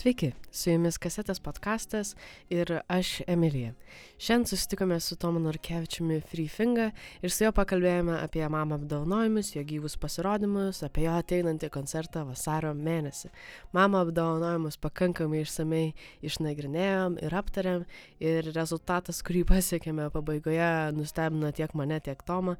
[0.00, 2.14] Sveiki, su jumis kasetės podkastas
[2.48, 3.74] ir aš Emilija.
[4.16, 6.86] Šiandien susitikome su Tomu Norkevičiumi Freefinga
[7.20, 12.70] ir su juo pakalbėjome apie mamą apdovanojimus, jo gyvus pasirodymus, apie jo ateinantį koncertą vasario
[12.78, 13.28] mėnesį.
[13.76, 15.90] Mamą apdovanojimus pakankamai išsamei
[16.24, 17.84] išnagrinėjom ir aptarėm
[18.24, 22.56] ir rezultatas, kurį pasiekėme pabaigoje, nustebino tiek mane, tiek Tomą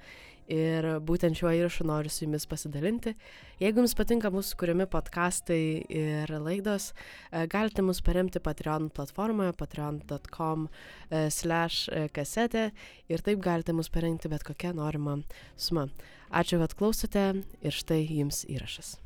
[0.50, 3.14] ir būtent šiuo įrašu noriu su jumis pasidalinti.
[3.60, 6.90] Jeigu jums patinka mūsų kuriami podkastai ir laidos,
[7.30, 12.70] e, galite mus paremti Patreon platformoje patreon.com e, slash e, kasetė
[13.08, 15.20] ir taip galite mus parengti bet kokią norimą
[15.56, 15.88] sumą.
[16.30, 17.30] Ačiū, kad klausote
[17.62, 18.98] ir štai jums įrašas.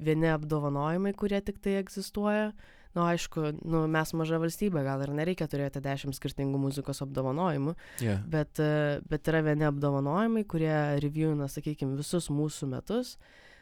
[0.00, 2.50] Vieni apdovanojimai, kurie tik tai egzistuoja.
[2.90, 7.76] Na, nu, aišku, nu, mes maža valstybė, gal ir nereikia turėti dešimt skirtingų muzikos apdovanojimų,
[8.32, 8.58] bet,
[9.06, 10.72] bet yra vieni apdovanojimai, kurie
[11.04, 13.12] reviewina, sakykime, visus mūsų metus.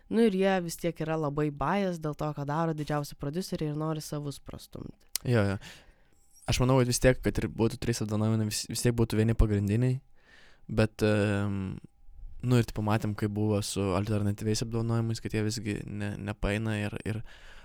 [0.08, 3.76] Nu ir jie vis tiek yra labai bajas dėl to, ką daro didžiausi produceriai ir
[3.76, 4.96] nori savus prastumti.
[5.28, 5.58] Jo, jo.
[6.48, 9.36] Aš manau, kad vis tiek, kad ir būtų trys apdovanojimai, vis, vis tiek būtų vieni
[9.36, 9.98] pagrindiniai,
[10.72, 11.76] bet, um,
[12.42, 16.94] nu ir tipo matėm, kaip buvo su alternatyviais apdovanojimais, kad jie visgi ne, nepaina ir,
[17.08, 17.20] ir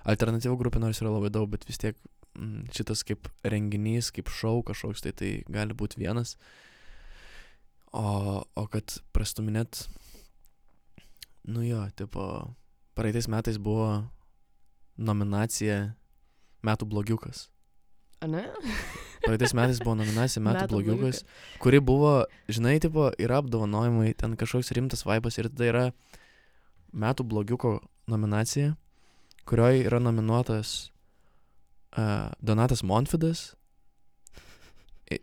[0.09, 1.97] alternatyvų grupė nors yra labai daug, bet vis tiek
[2.33, 6.35] mm, šitas kaip renginys, kaip šou kažkoks, tai tai gali būti vienas.
[7.93, 9.85] O, o kad prastuminėt,
[11.53, 12.25] nu jo, tipo,
[12.97, 14.07] praeitais metais buvo
[14.97, 15.93] nominacija
[16.63, 17.49] Metų blogiukas.
[18.23, 18.45] A ne?
[19.23, 21.21] Praeitais metais buvo nominacija Metų, Metų blogiukas,
[21.63, 25.83] kuri buvo, žinai, tipo, yra apdovanojimai, ten kažkoks rimtas vaibas ir tai yra
[26.91, 27.77] Metų blogiuko
[28.11, 28.73] nominacija,
[29.47, 30.91] kurioje yra nominuotas
[31.95, 33.53] uh, Donatas Monfidas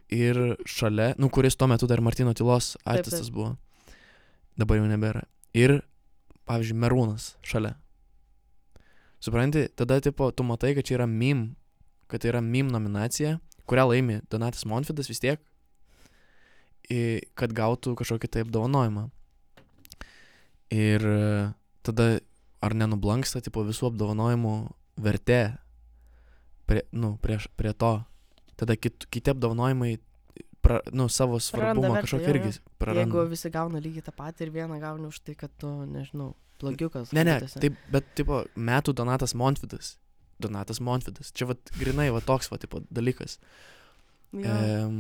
[0.09, 2.97] ir šalia, nu, kuris tuo metu dar Martino Tylos taip.
[2.97, 3.55] artistas buvo,
[4.59, 5.27] dabar jau nebėra.
[5.57, 5.81] Ir,
[6.49, 7.75] pavyzdžiui, Merūnas šalia.
[9.21, 11.51] Supranti, tada, tipo, tu matai, kad čia yra mim,
[12.09, 13.37] kad tai yra mim nominacija,
[13.71, 15.41] kurią laimi Donatas Monfidas vis tiek,
[17.39, 19.07] kad gautų kažkokį tai apdovanojimą.
[20.75, 21.23] Ir e,
[21.87, 22.07] tada
[22.63, 24.55] ar nenublanksta, tipo, visų apdovanojimų
[25.01, 25.41] vertė
[26.71, 27.97] prie, nu, prieš, prie to.
[28.61, 29.95] Tada kit, kiti apdovanojimai,
[30.63, 33.25] pra, nu, savo svarbumą kažkokį irgi Jeigu praranda.
[33.31, 37.15] visi gauna lygiai tą patį ir vieną gauni už tai, kad tu, nežinau, blogiukas.
[37.17, 39.97] Ne, ne, taip, bet, tipo, metų Donatas Montvidas.
[40.41, 41.33] Donatas Montvidas.
[41.37, 43.39] Čia, va, grinai, va, toks, va, tipo, dalykas.
[44.33, 44.47] Jo.
[44.47, 44.99] Ehm,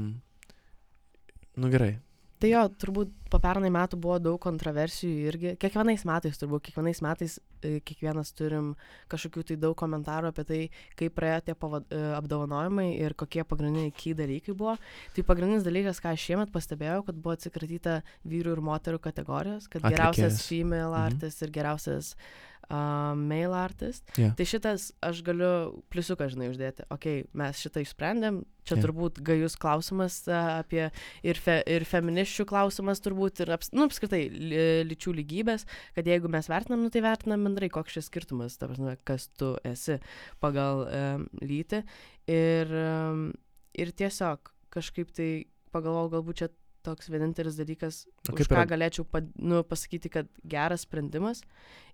[1.60, 1.96] nu gerai.
[2.40, 5.50] Tai jo, turbūt po pernai metų buvo daug kontroversijų irgi.
[5.60, 8.70] Kiekvienais metais, turbūt kiekvienais metais e, kiekvienas turim
[9.12, 10.60] kažkokių tai daug komentarų apie tai,
[10.96, 14.78] kaip praėjo tie pavad, e, apdovanojimai ir kokie pagrindiniai ky dalykai buvo.
[15.12, 19.84] Tai pagrindinis dalykas, ką aš šiemet pastebėjau, kad buvo atsikratyta vyrų ir moterų kategorijos, kad
[19.84, 20.46] geriausias Atlikėjas.
[20.48, 21.10] female Mhm.
[21.10, 24.04] artist ir geriausias uh, male artist.
[24.20, 24.28] Jo.
[24.38, 26.84] Tai šitas aš galiu pliusiuką, žinai, uždėti.
[26.94, 28.42] Ok, mes šitą išsprendėm.
[28.68, 28.82] Čia Jo.
[28.84, 30.84] turbūt gajus klausimas a, apie
[31.26, 35.64] ir, fe, ir feministių klausimas turbūt, ir aps, nu, apskritai li- lyčių lygybės,
[35.96, 39.54] kad jeigu mes vertinam, nu, tai vertinam bendrai, koks šis skirtumas, ta prasme, kas tu
[39.66, 39.96] esi
[40.44, 41.82] pagal um, lytį.
[42.30, 43.30] Ir, um,
[43.74, 45.30] ir tiesiog kažkaip tai
[45.74, 46.50] pagalvojau, galbūt čia
[46.82, 51.42] toks vienintelis dalykas, už ką yra- galėčiau pad, nu, pasakyti, kad geras sprendimas.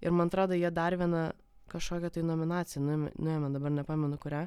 [0.00, 1.32] Ir man atrodo, jie dar vieną
[1.72, 4.46] kažkokią tai nominaciją, nuėmė, nuėmė dabar nepamenu kurią.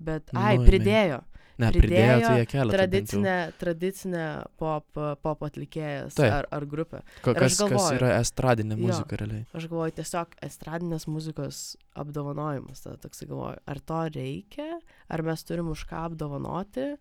[0.00, 0.66] Bet, ai, Nuėmė.
[0.66, 1.20] pridėjo.
[1.60, 2.72] Ne, pridėjo, pridėjo tai jie kelia.
[2.72, 4.22] Tradicinė, tradicinė
[4.56, 4.86] pop,
[5.20, 6.32] pop atlikėjas Taip.
[6.32, 7.02] ar, ar grupė.
[7.20, 8.86] Ko, ir aš kas, kas galvoju- yra estradinė Jo.
[8.86, 9.44] muzika realiai.
[9.52, 12.80] Aš galvoju, tiesiog estradinės muzikos apdovanojimas.
[12.86, 14.80] Tada toksai galvoju, ar to reikia,
[15.10, 16.96] ar mes turim už ką apdovanoti.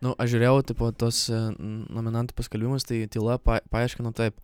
[0.00, 4.38] Nu, aš žiūrėjau, tipo, tos e, nominantų paskelbimus, tai tyla pa, paaiškino taip.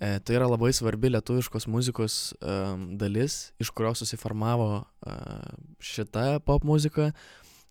[0.00, 5.50] E, tai yra labai svarbi lietuviškos muzikos um, dalis, iš kurios susiformavo uh,
[5.84, 7.10] šita pop muzika.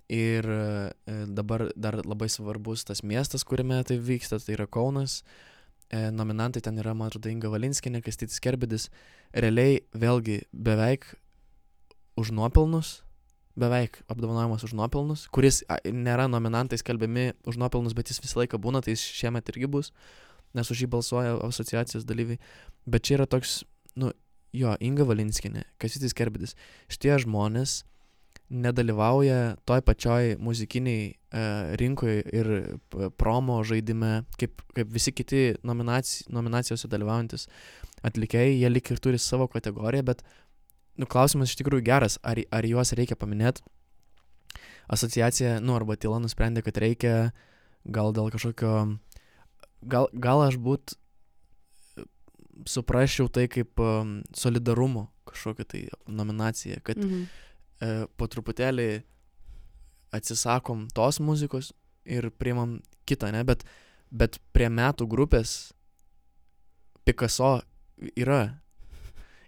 [0.09, 0.93] Ir e,
[1.29, 5.19] dabar dar labai svarbus tas miestas, kuriame tai vyksta, tai yra Kaunas.
[5.89, 8.87] E, nominantai ten yra, man atrodo, Inga Valinskinė, Kastytis Kerbidis.
[9.33, 11.05] Realiai vėlgi beveik
[12.17, 13.03] už nuopelnus,
[13.59, 18.83] beveik apdovanojimas už nuopelnus, kuris nėra nominantai skelbiami už nuopelnus, bet jis visą laiką būna,
[18.85, 19.91] tai jis šiemet irgi bus,
[20.57, 22.39] nes už jį balsuoja asociacijos dalyviai.
[22.89, 23.61] Bet čia yra toks,
[23.99, 24.13] nu,
[24.55, 26.55] jo, Inga Valinskinė, Kastytis Kerbidis.
[26.91, 27.83] Šitie žmonės
[28.49, 31.43] nedalyvauja toj pačioj muzikiniai e,
[31.77, 32.49] rinkoje ir
[33.21, 37.45] promo žaidime, kaip, kaip visi kiti nominaci, nominacijose dalyvaujantis
[38.05, 40.23] atlikėjai, jie lik ir turi savo kategoriją, bet
[40.99, 43.63] nu, klausimas iš tikrųjų geras, ar, ar juos reikia paminėti.
[44.89, 47.13] Asociacija, nu, arba tyla nusprendė, kad reikia
[47.85, 48.73] gal dėl kažkokio,
[49.85, 50.95] gal, gal aš būt
[52.67, 57.23] suprasčiau tai kaip um, solidarumo kažkokią tai nominaciją, kad Mhm.
[57.79, 59.03] e, po truputėlį
[60.11, 61.71] atsisakom tos muzikos
[62.05, 63.63] ir priimam kitą, ne, bet,
[64.11, 65.73] bet prie metų grupės
[67.05, 67.61] Picasso
[68.15, 68.59] yra.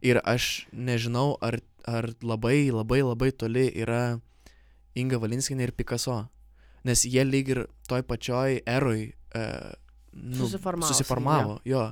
[0.01, 4.19] Ir aš nežinau, ar, ar labai, labai, labai toli yra
[4.97, 6.23] Inga Valinskinė ir Picasso.
[6.87, 9.43] Nes jie lyg ir toj pačioj eroj e,
[10.17, 11.83] nu, Susiformavo, susiformavo jo.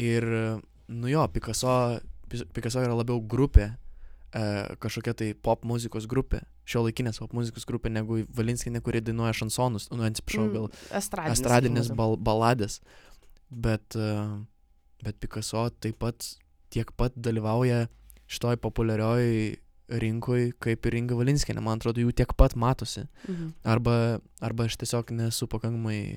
[0.00, 0.24] Ir,
[0.88, 2.00] nu jo, Picasso,
[2.56, 3.68] Picasso yra labiau grupė,
[4.32, 4.44] e,
[4.82, 9.90] kažkokia tai pop muzikos grupė, šio laikinės pop muzikos grupė, negu Valinskinė, kuri dainuoja šansonus,
[9.92, 11.36] nu, atsiprašau, gal Estradinis.
[11.38, 12.00] estradinės sakykim.
[12.00, 12.80] bal baladės.
[13.52, 14.08] Bet, e,
[15.04, 16.32] bet Picasso taip pat
[16.74, 17.84] tiek pat dalyvauja
[18.30, 19.28] šitoj populiarioj
[20.00, 21.60] rinkoj, kaip ir Inga Valinskinė.
[21.62, 23.04] Man atrodo, jų tiek pat matosi.
[23.28, 23.50] Mhm.
[23.68, 23.96] Arba,
[24.40, 26.16] arba aš tiesiog nesu pakankamai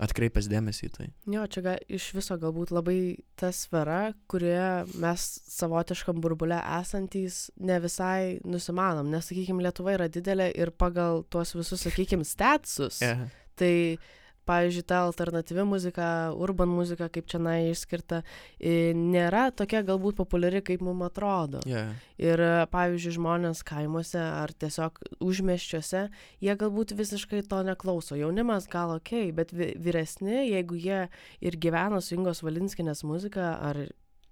[0.00, 1.06] atkreipęs dėmesį į tai.
[1.28, 7.76] Jo, čia ga, iš viso galbūt labai ta sfera, kurioje mes savotiškam burbule esantys ne
[7.84, 13.26] visai nusimanom, nes, sakykime, Lietuva yra didelė ir pagal tuos visus, sakykime, statsus, Yeah.
[13.60, 13.98] tai,
[14.50, 18.22] pavyzdžiui, ta alternatyvi muzika, urban muzika, kaip čia na išskirta,
[18.60, 21.62] nėra tokia galbūt populiari, kaip mums atrodo.
[21.70, 21.94] Yeah.
[22.20, 22.42] Ir,
[22.74, 26.02] pavyzdžiui, žmonės kaimuose ar tiesiog užmeščiuose,
[26.44, 28.18] jie galbūt visiškai to neklauso.
[28.18, 31.06] Jaunimas gal ok, bet vi vyresni, jeigu jie
[31.40, 33.86] ir gyvena su Ingos Valinskinės muzika ar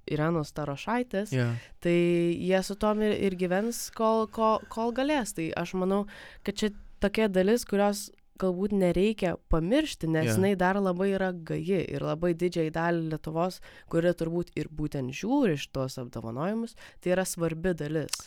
[0.08, 1.56] Irenos Tarošaitės, Yeah.
[1.84, 1.96] tai
[2.40, 5.34] jie su tom ir, ir gyvens, kol, kol, kol galės.
[5.36, 6.06] Tai aš manau,
[6.44, 8.08] kad čia tokia dalis, kurios
[8.40, 10.38] galbūt nereikia pamiršti, nes yeah.
[10.38, 13.60] jinai dar labai yra gaji ir labai didžiai dalį Lietuvos,
[13.92, 18.22] kuri turbūt ir būtent žiūri šitos apdovanojimus, tai yra svarbi dalis.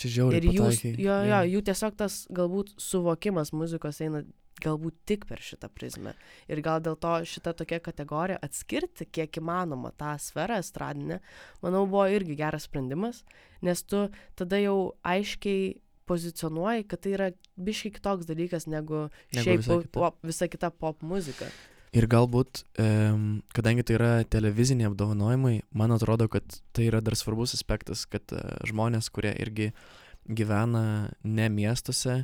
[0.00, 0.40] Čia žiauriai.
[0.40, 1.48] Ir jūs, jo, jo, Yeah.
[1.48, 4.24] jų tiesiog tas galbūt suvokimas muzikos eina
[4.62, 6.14] galbūt tik per šitą prizmę.
[6.50, 11.20] Ir gal dėl to šita tokia kategorija atskirti, kiek įmanoma tą sferą estradinę,
[11.64, 13.22] manau, buvo irgi geras sprendimas,
[13.62, 19.62] nes tu tada jau aiškiai pozicionuoji, kad tai yra biškai kitoks dalykas negu, Negu šiaip
[19.62, 19.92] visa kita.
[19.98, 21.48] pop, visa kita pop muzika.
[21.92, 22.62] Ir galbūt,
[23.52, 28.54] kadangi tai yra televiziniai apdovanojimai, man atrodo, kad tai yra dar svarbus aspektas, kad uh,
[28.64, 29.74] žmonės, kurie irgi
[30.24, 32.22] gyvena ne miestuose,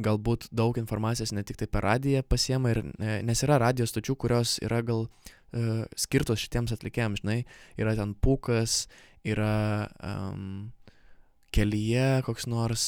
[0.00, 4.16] galbūt daug informacijos ne tik tai per radiją pasiema, ir, e, nes yra radijos stočių,
[4.22, 7.42] kurios yra gal uh, skirtos šitiems atlikėjams, žinai,
[7.76, 8.86] yra ten pukas,
[9.26, 10.70] yra um,
[11.52, 12.86] kelyje koks nors,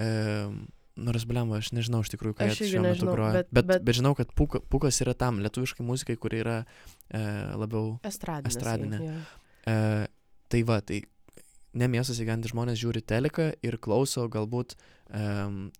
[0.00, 0.60] um,
[1.00, 3.32] nors blemba, aš nežinau iš tikrųjų, ką Aš jie šiuo metu groja.
[3.38, 6.58] bet- bet, bet- bet žinau, kad puka, pukas yra tam lietuviškai muzikai, kuri yra
[7.08, 7.22] e,
[7.56, 8.50] labiau Estradinė.
[8.50, 9.14] Estradinė.
[9.70, 9.76] E,
[10.52, 11.00] tai va, tai
[11.80, 15.24] ne miestuose gyventi žmonės žiūri teleką ir klauso galbūt e,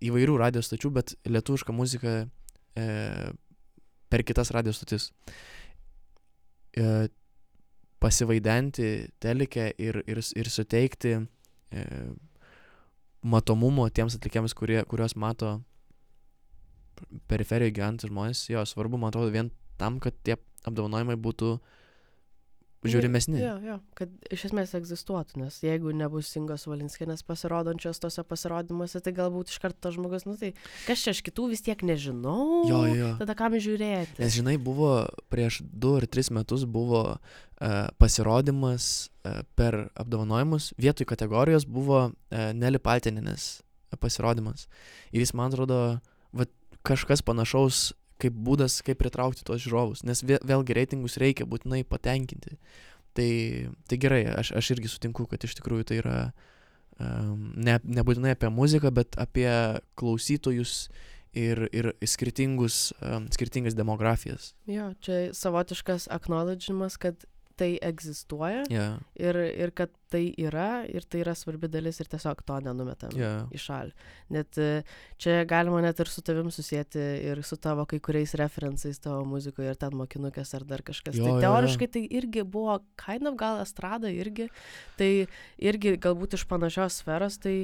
[0.09, 2.15] įvairių radijos stočių, bet lietuvišką muziką
[2.79, 2.87] e,
[4.09, 5.11] per kitas radijos stotis.
[6.79, 7.09] E,
[8.01, 11.85] pasivaidenti telekę ir, ir, ir suteikti e,
[13.23, 15.59] matomumo tiems atlikėjams, kurie, kuriuos mato
[17.31, 19.51] periferijoje gyventi žmonės, jo svarbu, man atrodo, vien
[19.81, 20.37] tam, kad tie
[20.69, 21.55] apdovanojimai būtų
[22.87, 23.37] žiūrimesni.
[23.41, 29.13] Jo, jo, kad iš esmės egzistuotų, nes jeigu nebus Ingos Valinskinės pasirodančios tose pasirodymuose, tai
[29.17, 30.53] galbūt iš karto tas žmogus, nu tai
[30.87, 32.65] kas čia aš kitų vis tiek nežinau.
[32.71, 33.13] Jo, jo.
[33.21, 34.21] Tada kam žiūrėti?
[34.23, 34.95] Nes žinai, buvo
[35.33, 37.21] prieš du ar tris metus buvo uh,
[38.01, 42.15] pasirodymas uh, per apdovanojimus, vietoj kategorijos buvo uh,
[42.57, 43.59] Neli Paltininės
[44.01, 44.69] pasirodymas.
[45.13, 45.99] Ir jis, man atrodo,
[46.33, 46.47] va,
[46.87, 52.59] kažkas panašaus kaip būdas, kaip pritraukti tuos žiūrovus, nes vė, vėlgi reitingus reikia būtinai patenkinti.
[53.19, 53.31] Tai,
[53.91, 56.19] tai gerai, aš, aš irgi sutinku, kad iš tikrųjų tai yra
[57.01, 59.49] um, ne, nebūtinai apie muziką, bet apie
[59.99, 60.85] klausytojus
[61.35, 64.53] ir, ir skirtingus, um, skirtingas demografijas.
[64.71, 67.27] Jo, čia savotiškas acknowledgimas, kad
[67.61, 72.43] tai egzistuoja Yeah, ir, ir kad tai yra ir tai yra svarbi dalis ir tiesiog
[72.47, 73.47] to nenumetam yeah.
[73.55, 73.95] į šalį.
[74.37, 74.59] Net
[75.21, 79.73] čia galima net ir su tavim susijęti ir su tavo kai kuriais referencais tavo muzikoje
[79.73, 81.19] ir ten mokinukės ar dar kažkas.
[81.19, 81.45] Jo, tai jo, jo.
[81.47, 84.51] teoriškai tai irgi buvo, kind of gal estrada irgi,
[85.01, 85.11] tai
[85.59, 87.57] irgi galbūt iš panašios sferos, tai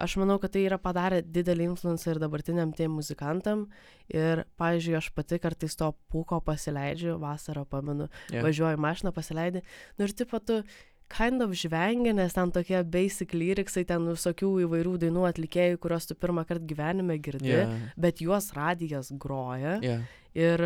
[0.00, 3.66] aš manau, kad tai yra padarę didelį influencą ir dabartiniam tiem muzikantam.
[4.10, 8.42] Ir, pavyzdžiui, aš pati kartais to pūko pasileidžiu, vasarą pamenu, Yeah.
[8.46, 9.62] važiuoju mašiną pasileidai.
[9.98, 10.62] Nu ir taip pat tu
[11.10, 16.14] kind of žvengia, nes ten tokie basic lyriksai, ten visokių įvairių dainų atlikėjų, kuriuos tu
[16.14, 17.92] pirmą kartą gyvenime girdi, yeah.
[17.98, 19.78] Bet juos radijas groja.
[19.82, 20.04] Yeah.
[20.34, 20.62] Ir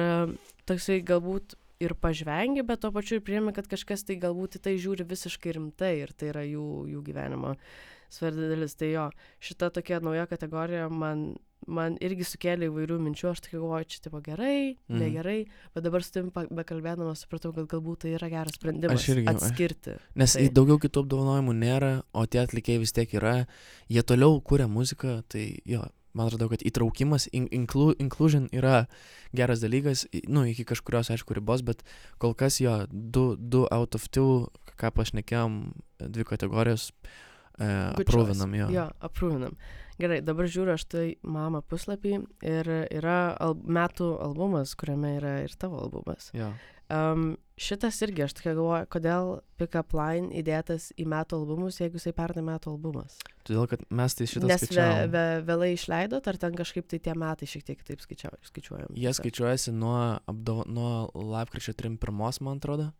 [0.68, 4.76] toksai galbūt ir pažvengi, bet tuo pačiu ir priemi, kad kažkas tai galbūt į tai
[4.80, 7.54] žiūri visiškai rimtai ir tai yra jų, jų gyvenimo
[8.14, 8.76] svarbi dalis.
[8.78, 9.08] Tai jo,
[9.42, 11.34] šita tokia nauja kategorija man,
[11.66, 14.98] man irgi sukėlė įvairių minčių, aš tik galvoju, čia tipo gerai, Mhm.
[15.00, 15.38] negerai,
[15.74, 19.98] bet dabar su tim bekalbėdama supratau, kad galbūt tai yra geras sprendimas Aš irgi- atskirti.
[20.14, 23.46] Nes Tai- daugiau kitų apdovanojimų nėra, o tie atlikėjai vis tiek yra,
[23.88, 28.86] jie toliau kuria muziką, tai jo, man atrodo, kad įtraukimas, in, inclu, inclusion yra
[29.34, 31.82] geras dalykas, nu, iki kažkurios, aišku, ribos, bet
[32.20, 37.33] kol kas jo, du, du out of two, ką pašnekėjom, dvi kategorijos, choice.
[37.62, 38.68] Aprūvinam jo.
[38.74, 39.56] Jo, aprūvinam.
[40.00, 45.54] Gerai, dabar žiūriu aš tai mama puslapį ir yra al metų albumas, kuriame yra ir
[45.58, 46.32] tavo albumas.
[46.34, 46.50] jo.
[46.92, 51.96] Um, šitas irgi, aš tokia galvoju, kodėl Pick Up Line įdėtas į metų albumus, jeigu
[51.96, 53.16] jisai pernai metų albumas.
[53.46, 57.14] Todėl, kad mes tai šitą Nes ve, ve, vėlai išleidot, ar ten kažkaip tai tie
[57.16, 58.92] metai šiek tiek taip skaičiuojam?
[59.00, 59.96] Jie skaičiuojasi nuo,
[60.28, 62.90] apdova, nuo lapkričio 31, man atrodo,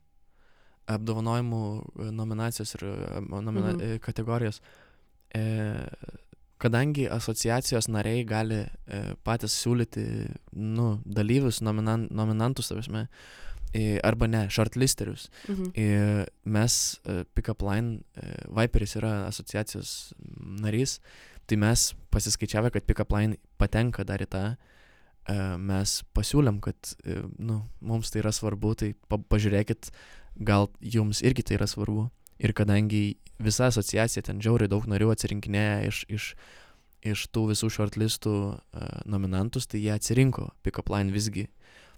[0.90, 2.96] apdovanojimų e, nominacijos ir e,
[3.30, 3.76] nomina, Mhm.
[3.80, 3.98] mhm.
[4.04, 4.60] kategorijos.
[5.34, 5.44] E,
[6.58, 10.04] kadangi asociacijos nariai gali e, patys siūlyti
[10.52, 12.70] nu, dalyvius, nominan, nominantus,
[13.74, 15.28] e, arba ne, shortlisterius.
[15.48, 15.72] Mhm.
[16.44, 21.00] Mes, e, Pickup Line, e, Viperis yra asociacijos narys,
[21.46, 24.44] tai mes pasiskaičiavę, kad Pickup Line patenka dar į tą,
[25.28, 29.90] e, mes pasiūlėm, kad e, nu, mums tai yra svarbu, tai pa pažiūrėkit,
[30.36, 32.08] gal jums irgi tai yra svarbu.
[32.42, 36.28] Ir kadangi visa asociacija ten žiauriai daug narių atsirinkinėja iš, iš,
[37.06, 41.46] iš tų visų shortlistų uh, nominantus, tai jie atsirinko Pickup Line visgi.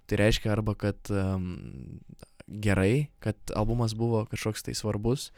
[0.07, 1.99] Tai reiškia arba, kad um,
[2.47, 5.31] gerai, kad albumas buvo kažkoks tai svarbus,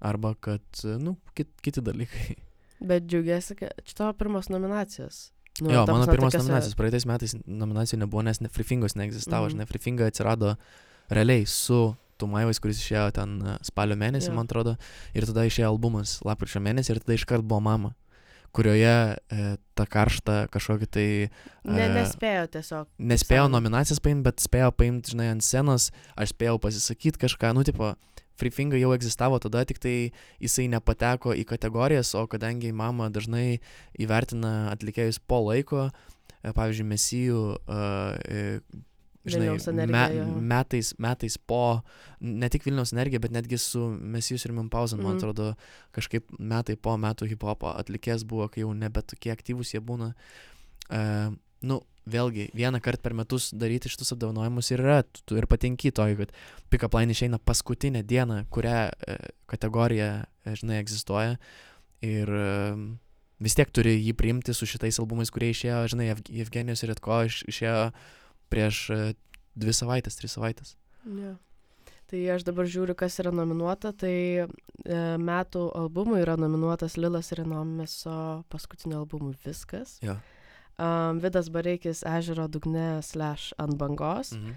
[0.00, 0.64] arba kad,
[1.02, 2.36] nu, kit, kiti dalykai.
[2.80, 5.30] Bet džiaugiuosi, kad čia tavo pirmos nominacijos.
[5.60, 6.76] Nu, jo, mano prasme, pirmas tokiose- nominacijos.
[6.76, 9.46] Praeitais metais nominacijų nebuvo, nes ne Freefingos neegzistavo.
[9.46, 9.54] Mm.
[9.54, 10.56] Žinai, Freefinga atsirado
[11.08, 14.36] realiai su Tumaivais, kuris išėjo ten e, spalio mėnesį, Jo.
[14.38, 14.76] man atrodo.
[15.16, 17.92] Ir tada išėjo albumas lapkričio mėnesį ir tada iškart buvo mama,
[18.56, 19.46] kurioje e,
[19.76, 21.06] tą karštą kažkokį tai...
[21.68, 22.90] Ne, e, nespėjo tiesiog.
[22.96, 23.52] Sąjunga.
[23.58, 27.92] nominacijas paimti, bet spėjau paimti, žinai, ant scenos, aš spėjau pasisakyti kažką, nu, tipo,
[28.36, 29.94] Freefinga jau egzistavo tada, tik tai
[30.42, 33.62] jisai nepateko į kategorijas, o kadangi mama dažnai
[33.96, 35.88] įvertina atlikėjus po laiko,
[36.42, 38.52] e, pavyzdžiui, mesijų, uh,
[39.34, 39.48] žinai,
[40.02, 40.40] energija, jo.
[40.40, 41.82] metais, metais po,
[42.20, 45.18] ne tik Vilniaus energija, bet netgi su mesijus ir Mimpausen, man Mhm.
[45.18, 45.54] atrodo,
[45.92, 50.12] kažkaip metai po metų hip-hopo atlikėjas buvo, kai jau nebe tokie aktyvūs jie būna.
[50.90, 51.34] Uh,
[51.66, 56.14] nu, vėlgi, vieną kartą per metus daryti šitus apdovanojimus yra, tu, tu ir patenki toj,
[56.20, 56.30] kad
[56.70, 58.76] Pickup Line išeina paskutinę dieną, kurią
[59.08, 59.16] e,
[59.50, 61.32] kategorija, e, žinai, egzistuoja.
[62.06, 62.76] Ir e,
[63.42, 67.24] vis tiek turi jį priimti su šitais albumais, kurie išėjo, žinai, Ev- Evgenijos ir Retko
[67.26, 67.90] iš, išėjo
[68.52, 69.00] prieš e,
[69.56, 70.76] dvi savaitės, tris savaitės.
[71.06, 71.34] Ja.
[72.06, 73.90] Tai aš dabar žiūriu, kas yra nominuota.
[73.90, 74.46] Tai e,
[75.18, 79.96] metų albumui yra nominuotas Lilas Renomeso paskutiniu albumu Viskas.
[80.04, 80.14] Jo.
[80.76, 84.34] Um, Vidas Bareikis Ežero dugne slash ant bangos.
[84.36, 84.56] Mhm.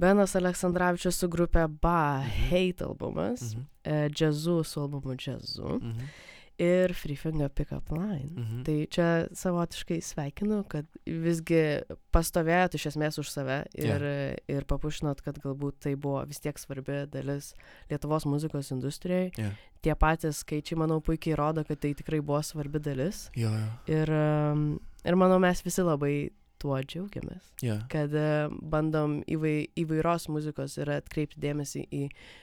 [0.00, 2.30] Benas Aleksandраvičius su grupė Ba Mhm.
[2.48, 3.42] Hate albumas.
[3.54, 3.66] Mhm.
[3.84, 5.80] E, Jazzu su albumu Jazzu.
[5.82, 6.08] Mhm.
[6.60, 8.34] Ir Free Finger Pickup Line.
[8.36, 8.62] Mhm.
[8.66, 11.80] Tai čia savotiškai sveikinu, kad visgi
[12.12, 14.04] pastovėjot iš esmės už save ir,
[14.50, 17.54] ir papušinot, kad galbūt tai buvo vis tiek svarbi dalis
[17.90, 19.30] Lietuvos muzikos industrijai.
[19.38, 19.54] Jo.
[19.80, 23.30] Tie patys skaičiai, manau, puikiai rodo, kad tai tikrai buvo svarbi dalis.
[23.38, 23.70] Jo, jo.
[23.96, 24.66] Ir, um,
[25.00, 26.28] ir manau, mes visi labai
[26.60, 27.76] tuo džiaugiamės, Jo.
[27.92, 32.02] kad uh, bandom įvai, įvairios muzikos ir atkreipti dėmesį į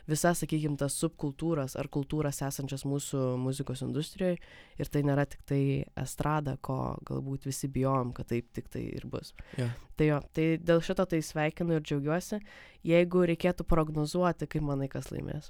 [0.10, 4.40] visas, sakykime, tas subkultūras ar kultūras esančias mūsų muzikos industrijoje.
[4.78, 5.62] Ir tai nėra tik tai
[5.98, 9.34] estrada, ko galbūt visi bijom, kad taip tik tai ir bus.
[9.58, 9.70] Jo.
[9.98, 12.42] Tai jo, tai dėl šito tai sveikinu ir džiaugiuosi.
[12.88, 15.50] Jeigu reikėtų prognozuoti, kaip manai, kas laimės.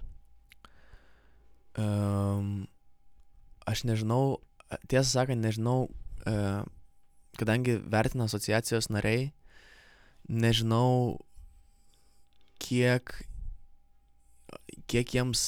[1.77, 2.65] Um,
[3.69, 4.39] aš nežinau,
[4.89, 5.85] tiesą sakant, nežinau,
[6.25, 6.63] uh,
[7.39, 9.31] kadangi vertina asociacijos nariai,
[10.27, 11.19] nežinau,
[12.59, 13.13] kiek,
[14.89, 15.47] kiek jiems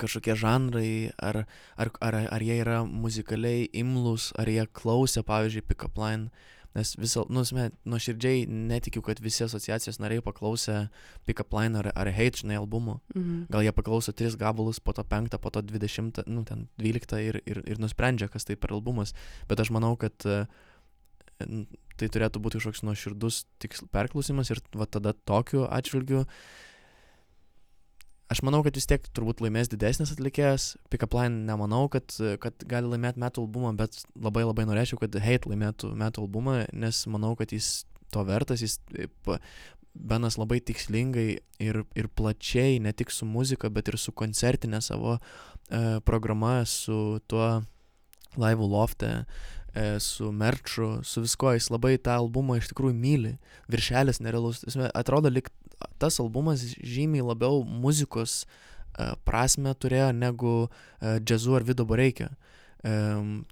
[0.00, 1.44] kažkokie žanrai, ar,
[1.80, 6.30] ar, ar, ar jie yra muzikaliai imlus, ar jie klausė, pavyzdžiui, Pickup Line.
[6.70, 10.84] Nes visą, nu, sme, nuoširdžiai netikiu, kad visi asociacijos nariai paklausė
[11.26, 13.00] Pickup Line ar, ar Hate, žinai, albumų.
[13.16, 13.40] Mhm.
[13.50, 17.40] Gal jie paklauso tris gabalus, po to penktą, po to dvidešimtą, nu ten dvyliktą ir,
[17.42, 19.16] ir, ir nusprendžia, kas tai per albumas.
[19.50, 20.46] Bet aš manau, kad n-
[22.00, 26.24] tai turėtų būti kažkoks nuoširdus tiksl perklausimas ir va tada tokiu atžvilgiu.
[28.30, 30.76] Aš manau, kad vis tiek turbūt laimės didesnis atlikėjas.
[30.92, 35.50] Pickup Line nemanau, kad, kad gali laimėti metų albumą, bet labai labai norėčiau, kad Hate
[35.50, 37.80] laimėtų metų albumą, nes manau, kad jis
[38.14, 39.10] to vertas, jis e,
[39.90, 45.16] Benas labai tikslingai ir, ir plačiai, ne tik su muzika, bet ir su koncertinė savo
[45.18, 47.48] e, programa, su tuo
[48.38, 49.50] laivų lofte, e,
[50.02, 53.36] su merču, su viskuo, jis labai tą albumą iš tikrųjų myli.
[53.70, 54.64] Viršelis nerealus.
[54.94, 55.52] Atrodo, lik
[55.98, 62.30] tas albumas žymiai labiau muzikos e, prasme turėjo negu e, džiazu ar vido boreikio.
[62.82, 62.92] E,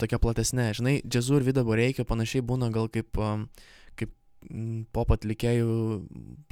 [0.00, 0.70] tokia platesnė.
[0.78, 3.20] Žinai, džiazu ir vido boreikio panašiai būna gal kaip,
[3.98, 4.14] kaip
[4.94, 5.72] pop atlikėjų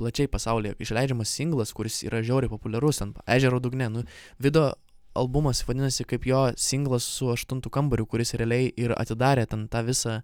[0.01, 0.77] plačiai pasaulyje.
[0.85, 3.91] Išleidžiamas singlas, kuris yra žiauriai populiarus ant ežero dugne.
[3.93, 4.05] Nu,
[4.43, 4.71] vido
[5.17, 10.21] albumas vadinasi kaip jo singlas su aštuntu kambariu, kuris realiai ir atidarė ten tą visą...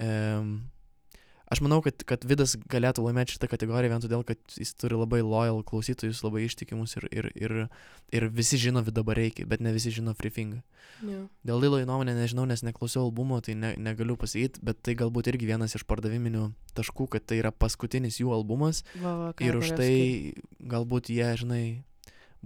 [0.00, 0.10] E,
[1.52, 5.20] aš manau, kad, kad Vidas galėtų laimėti šitą kategoriją vien todėl, kad jis turi labai
[5.20, 7.56] loyal klausytojus, labai ištikimus ir, ir, ir,
[8.14, 10.62] ir visi žino Vidą Bareikį, bet ne visi žino Freefingą.
[11.02, 11.26] Yeah.
[11.46, 15.32] Dėl Lilo į nuomonę nežinau, nes neklausiau albumo, tai ne, negaliu pasakyti, bet tai galbūt
[15.32, 19.74] irgi vienas iš pardaviminių taškų, kad tai yra paskutinis jų albumas Va, va, ir už
[19.76, 19.92] tai
[20.72, 21.64] galbūt jie, žinai,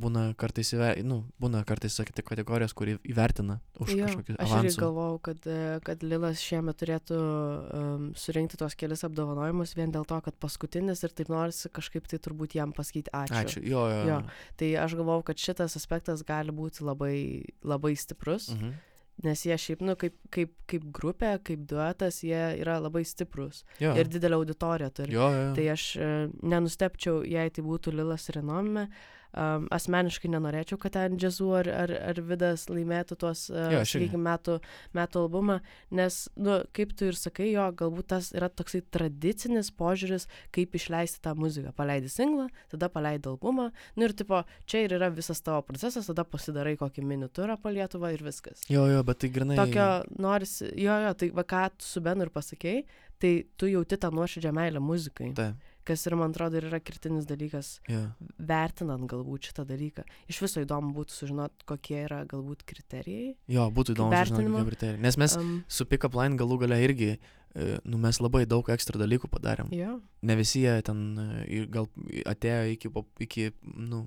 [0.00, 1.00] būna kartais, įver...
[1.06, 5.60] nu, būna kartais sakyti kategorijos, kurį įvertina už Jo, kažkokius Aš irgi galvojau, kad, e,
[5.86, 11.14] kad Lilas šiemet turėtų um, surinkti tos kelias apdovanojimus vien dėl to, kad paskutinis ir
[11.16, 13.40] taip norisi kažkaip tai turbūt jam pasakyti ačiū.
[13.40, 13.64] Ačiū.
[13.64, 14.02] Jo, jo.
[14.10, 14.20] Jo.
[14.60, 17.16] Tai aš galvojau, kad šitas aspektas gali būti labai,
[17.64, 18.76] labai stiprus, mhm.
[19.24, 23.94] Nes jie šiaip, nu, kaip, kaip, kaip grupė, kaip duetas, jie yra labai stiprus Jo.
[23.96, 25.14] ir didelę auditoriją turi.
[25.16, 25.46] Jo, jo.
[25.56, 26.08] Tai aš e,
[26.44, 28.90] nenustepčiau, jei tai būtų Lilas Renomime.
[29.36, 34.54] Um, asmeniškai nenorėčiau, kad ten Džezu ar, ar, ar Vidas laimėtų tuos, uh, sakykime, metų,
[34.96, 35.58] metų albumą,
[35.92, 40.24] nes, nu, kaip tu ir sakai, jo, galbūt tas yra toksai tradicinis požiūris,
[40.56, 41.74] kaip išleisti tą muziką.
[41.76, 43.68] Paleidi singlą, tada paleidi albumą,
[44.00, 47.74] nu ir tipo, čia ir yra visas tavo procesas, tada pasidarai kokį mini turą po
[47.76, 48.64] Lietuvą ir viskas.
[48.72, 49.60] Jo, jo, bet tai grinai.
[49.60, 52.86] Tokio norisi, jo, jo, tai va ką tu su Benu ir pasakėjai,
[53.20, 57.28] tai tu jauti tą nuoširdžią meilę muzikai Taip, kas ir man atrodo ir yra kritinis
[57.28, 58.02] dalykas, jo.
[58.50, 60.04] vertinant galbūt šitą dalyką.
[60.32, 63.36] Iš viso įdomu būtų sužinoti, kokie yra galbūt kriterijai.
[63.52, 65.02] Jo, būtų įdomu sužinoti, kokie kriterijai.
[65.06, 68.98] Nes mes Um, su Pickup Line galų gale irgi, e, nu mes labai daug ekstra
[69.00, 69.72] dalykų padarėm.
[69.74, 71.88] jo, Ne visi jie ten e, gal
[72.24, 74.06] atėjo iki, iki nu,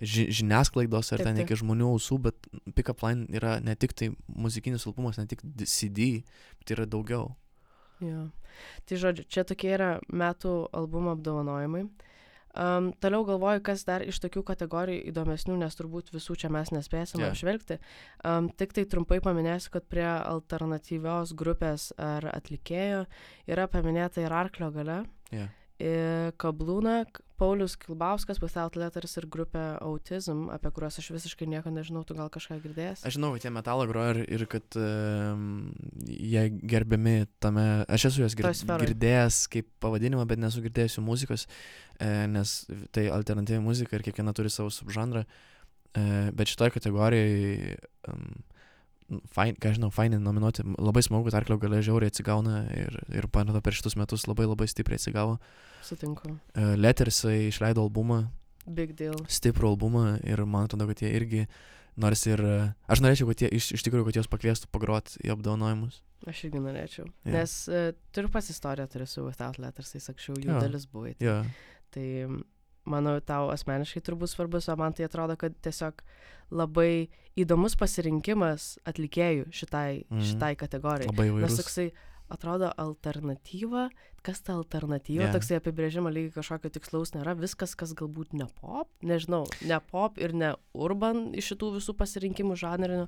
[0.00, 4.10] ži žiniasklaidos ar Taip, ten iki žmonių ausų, bet Pickup Line yra ne tik tai
[4.28, 6.22] muzikinis albumas, ne tik CD,
[6.60, 7.34] bet yra daugiau.
[8.04, 8.26] Jo.
[8.88, 11.86] Tai žodžiu, čia tokie yra metų albumo apdovanojimai.
[12.56, 17.20] Um, toliau galvoju, kas dar iš tokių kategorijų įdomesnių, nes turbūt visų čia mes nespėsime
[17.20, 17.26] Jo.
[17.26, 17.34] yeah.
[17.34, 17.76] apžvelgti.
[18.24, 23.04] Um, tik tai trumpai paminėsiu, kad prie alternatyvios grupės ar atlikėjo
[23.52, 25.02] yra paminėta ir arklio gale.
[25.28, 25.52] Yeah.
[25.82, 31.68] Ir Kablūna, K- Paulius Kilbauskas, Without Letters ir grupė Autism, apie kuriuos aš visiškai nieko
[31.68, 33.02] nežinau, tu gal kažką girdėjęs?
[33.04, 35.66] Aš žinau, kad jie metalą groja ir, ir kad um,
[36.08, 37.66] jie gerbiami tame.
[37.92, 41.44] Aš esu juos gir girdėjęs kaip pavadinimą, bet nesu girdėjęs jų muzikos,
[42.00, 42.56] e, nes
[42.96, 45.26] tai alternatyvi muzika ir kiekviena turi savo subžanrą.
[45.92, 47.76] E, bet šitoje kategorijoje,
[48.08, 48.30] um,
[49.32, 50.64] fain, ką žinau, fainai nominuoti.
[50.82, 54.66] Labai smagu, kad arklio galia žiauriai atsigauna ir, ir panato per šitus metus labai labai
[54.70, 55.36] stipriai atsigavo.
[55.86, 56.32] Sutinku.
[56.54, 58.24] E, Lettersai išleido albumą,
[58.66, 59.14] Big deal.
[59.30, 61.44] stiprų albumą ir man atrodo, kad jie irgi,
[62.02, 62.56] nors ir e,
[62.90, 66.00] aš norėčiau, kad jie iš, iš tikrųjų, kad juos pakviestų pagroti į apdovanojimus.
[66.26, 67.06] Aš irgi norėčiau.
[67.22, 67.36] Yeah.
[67.36, 70.60] Nes uh, turiu pas istoriją, turiu su Without Letters, anksčiau jų Jo.
[70.64, 71.12] dalis buvai.
[71.22, 71.42] Jo,
[71.94, 72.06] Tai
[72.86, 76.02] manau, tau asmeniškai turbūt svarbus, o man tai atrodo, kad tiesiog
[76.54, 80.26] labai įdomus pasirinkimas atlikėjų šitai, mm.
[80.30, 81.10] Šitai kategorijai.
[81.10, 81.58] labai Nes įvairus.
[81.60, 81.88] toksai
[82.32, 83.88] atrodo alternatyva,
[84.26, 85.34] kas ta alternatyva, yeah.
[85.34, 90.34] toksai apibrėžimo lygiai kažkokio tikslaus nėra, viskas, kas galbūt ne pop, nežinau, ne pop ir
[90.36, 93.06] ne urban iš šitų visų pasirinkimų žanrinių,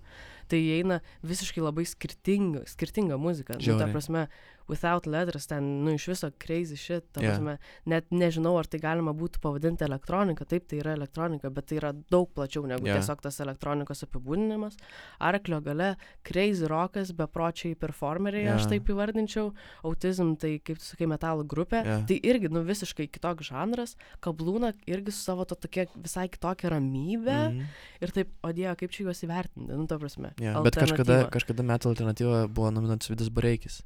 [0.49, 3.59] tai įeina visiškai labai skirtinga, skirtinga muzika.
[3.59, 3.93] Nu, ta Žiauriai.
[3.95, 4.29] prasme,
[4.69, 7.57] without letters ten, nu, iš viso crazy shit, ta prasme,
[7.89, 11.95] net nežinau, ar tai galima būtų pavadinti elektronika, taip, tai yra elektronika, bet tai yra
[12.13, 13.01] daug plačiau negu yeah.
[13.01, 14.77] tiesiog tas elektronikos apibūdinimas.
[15.25, 15.95] Arklio gale,
[16.29, 18.61] crazy rockas, bepročiai performeriai, yeah.
[18.61, 19.51] aš taip įvardinčiau,
[19.89, 21.99] autizm, tai kaip tu sakai, metalo grupė, Jo.
[22.09, 27.37] tai irgi, nu, visiškai kitoks žanras, kablūna irgi su savo to tokia visai kitokia ramybė
[27.37, 27.59] mm.
[27.59, 27.85] Mhm.
[28.05, 30.35] ir taip, o dieve, kaip čia juos įvertinti, nu, ta prasme.
[30.43, 33.83] Jo, Bet kažkada, kažkada metų alternatyva buvo nominuotas Vidas Bareikis.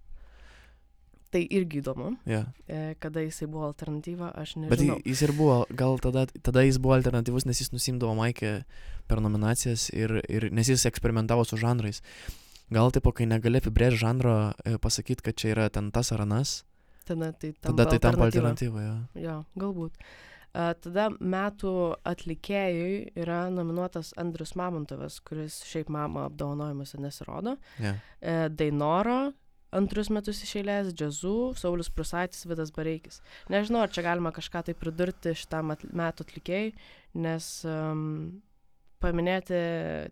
[1.32, 4.98] Tai irgi įdomu, e, kada jisai buvo alternatyva, aš Bet nežinau.
[5.00, 8.66] jis ir buvo, gal tada, tada jis buvo alternatyvus, nes jis nusimdavo maikę
[9.08, 12.02] per nominacijas ir, ir nes jis eksperimentavo su žanrais.
[12.72, 16.64] Gal taip, kai negali apibrėžti žanro, e, pasakyti, kad čia yra ten tas ar anas,
[17.06, 18.84] Tada tai tampa tada tai tampa alternatyva.
[18.86, 18.94] Jo.
[19.22, 19.98] Jo, galbūt.
[20.52, 27.56] Uh, tada metų atlikėjui yra nominuotas Andrius Mamontovas, kuris šiaip mamo apdovanojimuose nesirodo.
[27.80, 27.94] Jo.
[28.20, 29.20] Uh, Dainoro
[29.72, 33.20] antrus metus išėlės, Džazu, Saulis Prusaitis, Vidas Bareikis.
[33.52, 36.72] Nežinau, ar čia galima kažką tai pridurti šitam at metų atlikėjui,
[37.24, 38.42] nes um,
[39.02, 39.58] paminėti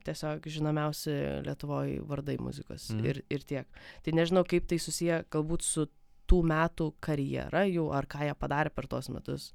[0.07, 1.15] tiesiog žinomiausi
[1.47, 3.07] Lietuvoje vardai muzikos mm.
[3.07, 3.81] ir, ir tiek.
[4.05, 5.87] Tai nežinau, kaip tai susiję galbūt su
[6.31, 9.51] tų metų karjera jų, ar ką jie padarė per tuos metus.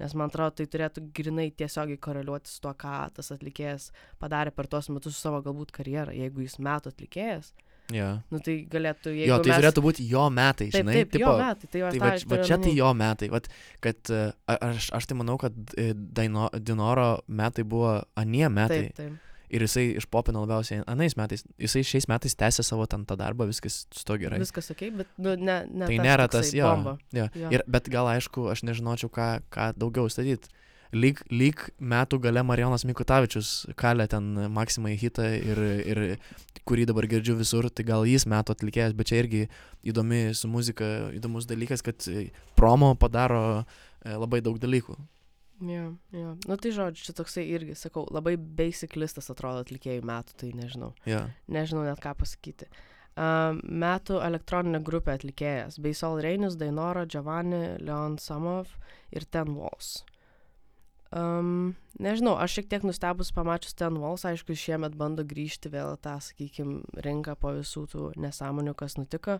[0.00, 3.90] Nes man atrodo, tai turėtų grinai tiesiogiai koreliuoti su tuo, ką tas atlikėjas
[4.22, 6.14] padarė per tuos metus su savo galbūt karjerą.
[6.16, 7.52] Jeigu jis metų atlikėjas,
[7.92, 8.22] Ja.
[8.32, 9.58] nu tai galėtų, Jo, tai mes...
[9.58, 10.92] turėtų būti jo metai, Taip, žinai.
[10.96, 13.28] taip, tipo, jo metai, tai, va, Tai tą va, aš va čia tai jo metai.
[13.34, 13.48] Vat,
[13.84, 18.78] kad, e, a- aš, aš tai manau, kad e, Daino, Dinoro metai buvo anie metai.
[18.94, 19.31] Taip, taip.
[19.52, 21.44] Ir jisai išpopino labiausiai anais metais.
[21.60, 24.40] Jisai šiais metais tęsė savo ten tą darbą, viskas su to gerai.
[24.40, 26.70] Viskas ok, bet nu, ne, ne tai tas nėra tas, jo.
[26.70, 26.96] bomba.
[27.12, 27.28] jo.
[27.36, 27.52] Jo.
[27.52, 30.48] Ir, bet gal aišku, aš nežinočiau, ką, ką daugiau statyti.
[30.92, 36.00] Lyg, lyg metų gale Marijonas Mikutavičius kalė ten Maksimai hitą ir, ir
[36.68, 39.46] kurį dabar girdžiu visur, tai gal jis metų atlikėjas, bet čia irgi
[39.88, 42.04] įdomi su muzika, įdomus dalykas, kad
[42.60, 44.98] promo padaro e, labai daug dalykų.
[45.62, 46.32] Jo, jo.
[46.48, 50.90] Nu tai žodžiu, čia toksai irgi, sakau, labai basic listas atrodo atlikėjų metų, tai nežinau.
[51.06, 51.28] Ja.
[51.46, 52.66] Nežinau net ką pasakyti.
[53.12, 55.76] Uh, metų elektroninė grupė atlikėjas.
[55.84, 58.72] Beisol Reinis, Dainora, Giovanni, Leon Samov
[59.12, 60.00] ir Ten Walls.
[61.12, 66.16] Um, nežinau, aš šiek tiek nustebus pamačius Ten Walls, aišku, šiemet bando grįžti vėl tą,
[66.24, 69.36] sakykime, rinką po visų tų nesąmonių, kas nutiko.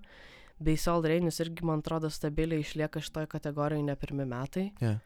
[0.62, 4.68] Beisol Reinis irgi, man atrodo, stabiliai išlieka šitoje kategorijoje ne pirmi metai.
[4.84, 4.98] Ja.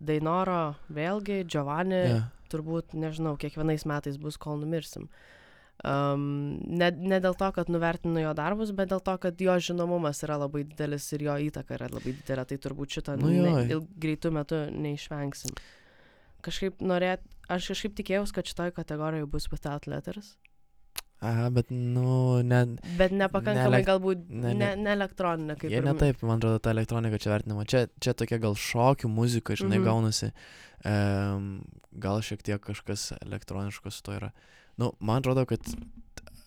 [0.00, 2.30] Dainoro vėlgi, Giovanni, Ja.
[2.50, 5.08] turbūt, nežinau, kiekvienais metais bus, kol numirsim.
[5.84, 10.22] Um, ne, ne dėl to, kad nuvertinu jo darbus, bet dėl to, kad jo žinomumas
[10.22, 13.82] yra labai didelis ir jo įtaka yra labai didelė, tai turbūt šito Nu ne, il,
[14.00, 15.50] greitų metų neišvengsim.
[16.46, 20.36] Kažkaip norėt, aš kažkaip tikėjausi, kad šitoj kategorijoje bus without letters,
[21.24, 22.58] Aha, bet, nu, ne,
[22.98, 26.20] bet nepakankamai elek- galbūt ne- ne, ne- ne, ne elektroninė kaip jie ir ne taip,
[26.26, 27.64] man atrodo, ta elektronika čia vertinama.
[27.70, 29.86] Čia, čia tokia gal šokių muzika, žinai, Mhm.
[29.88, 30.32] gaunasi.
[30.84, 31.46] Um,
[31.96, 34.30] gal šiek tiek kažkas elektroniško su to yra.
[34.76, 35.60] Nu, man atrodo, kad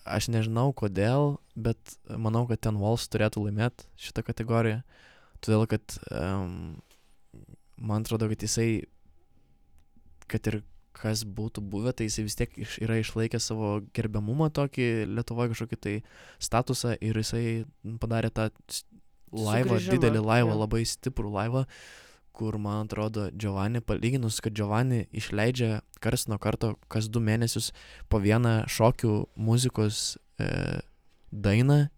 [0.06, 4.82] aš nežinau kodėl, bet manau, kad ten Walls turėtų laimėti šitą kategoriją.
[5.42, 6.80] Todėl, kad um,
[7.76, 8.84] man atrodo, kad jisai,
[10.28, 10.62] kad ir
[10.98, 15.78] kas būtų buvę, tai jisai vis tiek iš, yra išlaikęs savo gerbiamumą tokį Lietuvoje kažkokį
[15.84, 15.94] tai
[16.42, 17.44] statusą ir jisai
[18.02, 18.48] padarė tą
[19.32, 20.60] laivą, Sugrįžimą, didelį laivą, jo.
[20.62, 21.64] labai stiprų laivą,
[22.38, 27.72] kur, man atrodo, Giovanni, palyginus, kad Giovanni išleidžia kars nuo karto, kas du mėnesius
[28.10, 29.14] po vieną šokių
[29.48, 30.80] muzikos e,
[31.34, 31.88] dainą,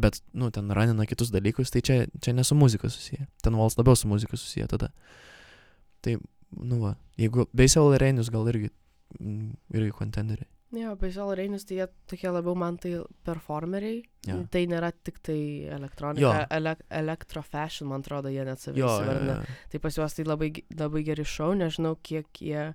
[0.00, 3.28] bet, nu, ten ranina kitus dalykus, tai čia, čia ne su muzika susiję.
[3.44, 4.90] Ten vals labiau su muzika susiję tada.
[6.04, 6.16] Tai,
[6.60, 8.70] nu va, jeigu Beisel Reinius gal irgi,
[9.20, 10.50] mm, irgi kontenderiai.
[10.74, 14.00] Jo, Beisol Reinis, tai jie tokie labiau man tai performeriai.
[14.26, 14.40] Jo.
[14.50, 15.38] Tai nėra tik tai
[15.76, 19.36] elektronika, ele, elektrofashion, man atrodo, jie net save Jo, jo, jo.
[19.70, 22.66] Tai pas juos tai labai, labai geri šau, nežinau, kiek jie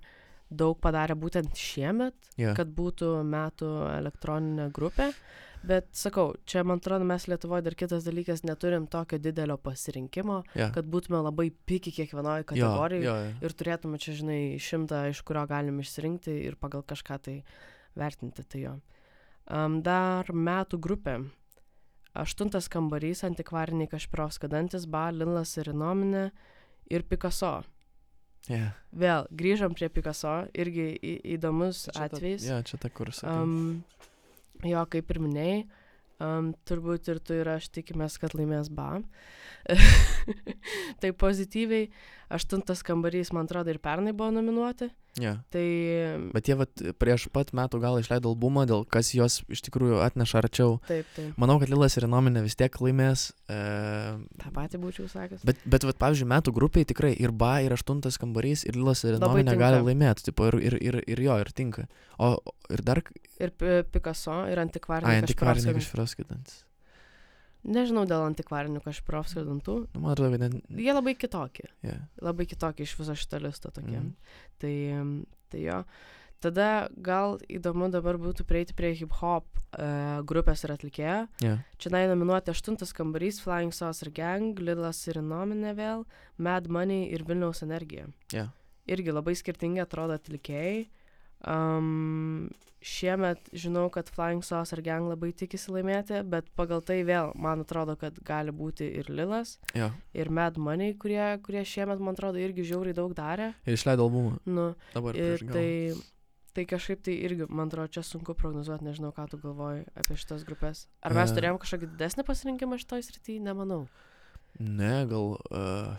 [0.50, 2.54] daug padarė būtent šiemet, jo.
[2.58, 5.12] kad būtų metų elektroninė grupė.
[5.60, 10.68] Bet sakau, čia man atrodo, mes Lietuvoje dar kitas dalykas neturim tokio didelio pasirinkimo, jo.
[10.72, 13.34] kad būtume labai piki kiekvienoje Jo, kategorijoje jo, jo.
[13.44, 17.36] ir turėtume čia, žinai, šimtą, iš kurio galim išsirinkti ir pagal kažką tai
[18.00, 18.46] vertinti.
[18.48, 18.72] Tai jo.
[19.50, 21.18] Um, dar metų grupė.
[22.16, 26.30] Aštuntas kambarys, antikvariniai Kašpirovska dantis, Ba, Linlas ir Inominė
[26.90, 27.60] ir Picasso.
[28.48, 28.70] Jo.
[28.96, 32.46] Vėl grįžom prie Picasso, irgi į, įdomus Čia atvejis.
[32.48, 33.26] Jo, čia ta kursas.
[33.28, 33.82] Um,
[34.64, 35.58] jo, kaip ir minėjai,
[36.24, 39.02] um, turbūt ir tu ir aš tikimės, kad laimės ba.
[41.02, 41.90] tai pozityviai,
[42.32, 44.88] aštuntas kambarys, man atrodo, ir pernai buvo nominuoti.
[45.18, 45.32] Jo.
[45.50, 45.62] Tai
[46.32, 46.70] Bet jie vat,
[47.02, 50.76] prieš pat metų gal išleido albumą, dėl kas juos iš tikrųjų atneša arčiau.
[50.86, 53.32] taip, taip, Manau, kad Lilas ir Nominė vis tiek laimės.
[53.50, 53.58] E,
[54.38, 55.42] tą patį būčiau sakęs.
[55.44, 59.18] bet, bet vat, pavyzdžiui, metų grupiai tikrai ir Ba, ir aštuntas kambarys, ir Lilas ir
[59.18, 59.64] Labai Nominė tinka.
[59.66, 60.28] gali laimėti.
[60.30, 61.88] Tipo, ir, ir, ir, ir jo, ir tinka.
[62.22, 62.36] O
[62.70, 63.02] ir dar...
[63.40, 66.24] Ir Pi- Picasso, ir Ai, antikvariniai antikvarinė Kašpirovskio.
[66.30, 66.62] kažfraskidantis.
[67.60, 69.74] Nežinau dėl antikvarinių Kašpirovskio dantų.
[69.92, 70.70] Nu, man atrodo, kad net...
[70.72, 71.68] Jie labai kitokie.
[71.84, 72.06] Yeah.
[72.24, 74.00] labai kitokie iš viso šito listo tokie.
[74.00, 74.14] Mm.
[74.62, 74.74] Tai,
[75.52, 75.82] tai jo.
[76.40, 79.44] Tada gal įdomu dabar būtų prieiti prie hip hop
[79.76, 81.18] uh, grupės ir atlikėjo.
[81.44, 81.60] Yeah.
[81.76, 86.06] Čia nai nominuoti aštuntas kambarys, Flying Saucer Gang, Lidlas ir Nominė vėl,
[86.40, 88.08] Mad Money ir Vilniaus Energija.
[88.32, 88.54] Yeah.
[88.88, 90.88] Irgi labai skirtingi atrodo atlikėjai.
[91.48, 92.50] Um,
[92.80, 97.92] šiemet žinau, kad Flying Saucer Gang labai tikisi laimėti, bet pagal tai vėl man atrodo,
[98.00, 99.92] kad gali būti ir Lilas, Yeah.
[100.16, 103.50] ir Mad Money, kurie, kurie šiemet, man atrodo, irgi žiauriai daug darė.
[103.68, 104.38] Ir išleido albumą.
[104.48, 105.14] Nu, Dabar.
[105.16, 105.92] ir tai,
[106.56, 110.44] tai kažkaip tai irgi, man atrodo, čia sunku prognozuoti, nežinau, ką tu galvoji apie šitas
[110.48, 110.86] grupės.
[111.04, 111.36] Ar mes E.
[111.36, 113.88] turėjom kažkokį didesnį pasirinkimą šitoj srityje, nemanau.
[114.58, 115.94] Ne, gal uh,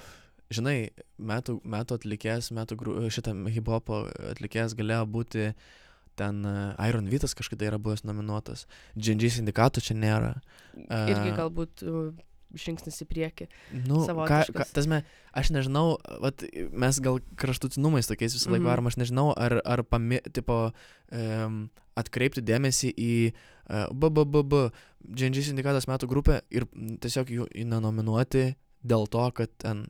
[0.54, 5.52] žinai, metų, metų atlikėjas, metų gru, šitą hip-hopo atlikėjas galėjo būti
[6.20, 8.68] ten uh, Iron Vytas kažkada yra buvęs nominuotas,
[9.00, 10.34] GNG sindikatų čia nėra.
[10.76, 11.86] Irgi E, galbūt
[12.60, 13.48] žingsnis į priekį.
[13.88, 15.02] Nu, ką, ką, tasme,
[15.38, 16.44] aš nežinau, vat,
[16.76, 18.72] mes gal kraštutinumais tokiais visą laiką Mhm.
[18.72, 20.74] varom, aš nežinau, ar, ar pami, tipo,
[21.16, 24.66] um, atkreipti dėmesį į uh, BBBB,
[25.02, 29.88] GNG sindikatas metų grupę ir mm, tiesiog jų nenominuoti dėl to, kad ten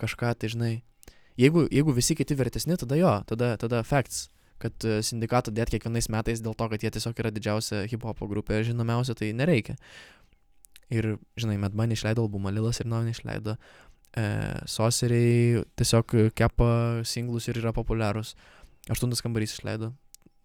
[0.00, 0.72] kažką, tai žinai,
[1.40, 4.28] jeigu, jeigu visi kiti vertesni, tada jo, tada, tada facts
[4.62, 8.28] kad uh, sindikato dėt kiekvienais metais dėl to, kad jie tiesiog yra didžiausia hip hopo
[8.30, 9.76] grupė, žinomiausia, tai nereikia.
[10.90, 13.58] Ir, žinai, Medman išleido albumą, Lilas ir Naujin išleido.
[14.16, 14.24] E,
[14.70, 16.70] Soseriai tiesiog kepa
[17.06, 18.32] singlus ir yra populiarūs.
[18.88, 19.92] Aštuntas kambarys išleido.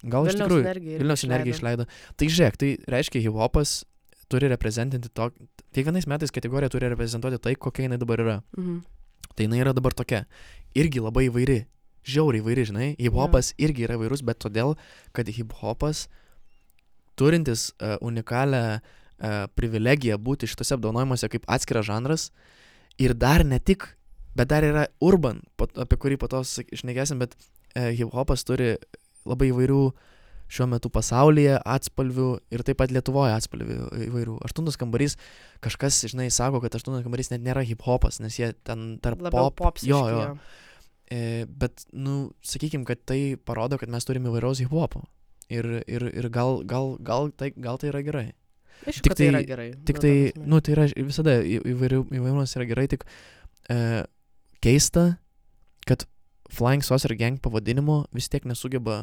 [0.04, 0.66] Gal iš Vilniaus tikrųjų.
[0.68, 1.00] energija.
[1.00, 1.88] Vilniaus energija išleido.
[2.20, 3.78] Tai žiūrėk, tai reiškia, hip hopas
[4.32, 5.30] turi reprezentinti to.
[5.74, 8.42] Kiekvienais metais kategorija turi reprezentuoti tai, kokia jinai dabar yra.
[8.58, 8.84] Mhm.
[9.34, 10.24] Tai jinai yra dabar tokia.
[10.78, 11.64] Irgi labai įvairi.
[12.04, 12.90] Žiauriai įvairi, žinai.
[13.00, 14.76] Hip hopas irgi yra įvairus, bet todėl,
[15.16, 16.08] kad hip hopas
[17.20, 22.30] turintis uh, unikalią uh, privilegiją būti šitose apdovanojimuose kaip atskiras žanras
[23.02, 23.86] ir dar ne tik,
[24.36, 28.76] bet dar yra urban, apie kurį po to išnekėsim, bet uh, hip hopas turi
[29.30, 29.84] labai įvairių
[30.52, 33.78] šiuo metu pasaulyje atspalvių ir taip pat Lietuvoje atspalvių
[34.08, 34.36] įvairių.
[34.46, 35.16] Aštuntas kambarys,
[35.64, 39.50] kažkas, žinai, sako, kad aštuntas kambarys net nėra hip hopas, nes jie ten tarp Labiau
[39.52, 39.60] pop.
[39.74, 39.90] popsiški.
[39.90, 40.38] jo, jo.
[41.14, 45.04] E, bet, nu, sakykim, kad tai parodo, kad mes turime įvairaus hip hopo.
[45.54, 48.28] Ir, ir, ir gal, gal, gal, tai, gal tai yra gerai.
[48.88, 49.68] Aišku, Tik kad tai yra tai- gerai.
[49.86, 50.48] Tik nu, tai, ta prasme.
[50.50, 53.04] nu, tai yra visada įvairių, įvairiausias yra gerai, tik
[53.70, 53.78] e,
[54.64, 55.04] keista,
[55.86, 56.06] kad
[56.54, 58.98] Flying Saucer Gang pavadinimo vis tiek nesugeba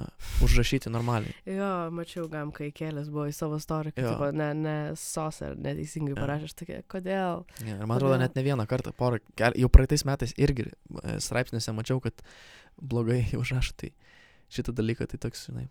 [0.44, 1.34] užrašyti normaliai.
[1.48, 6.14] Jo, mačiau, gam, kai kėlės buvo į savo istoriją, kad tipo, ne, ne ar neteisingai
[6.18, 7.42] parašė, aš tokia, kodėl?
[7.66, 8.22] Ja, ir man atrodo, Kodėl?
[8.22, 12.22] net ne vieną kartą, porą, jau praeitais metais irgi e, straipsniuose mačiau, kad
[12.78, 13.92] blogai užrašo tai
[14.54, 15.66] šitą dalyką, tai toks, žinai.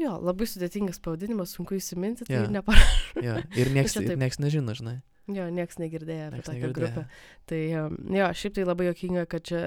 [0.00, 2.50] Jo, labai sudėtingas pavadinimas, sunku įsiminti, tai yeah.
[2.52, 3.24] neparašė.
[3.24, 5.00] Ja, ir nieks nežino, žinai.
[5.36, 6.76] Jo, nieks negirdėjo apie tokią negirdėjo.
[6.78, 7.04] grupę.
[7.50, 9.60] Tai jo, šiaip tai labai jokinga, kad čia,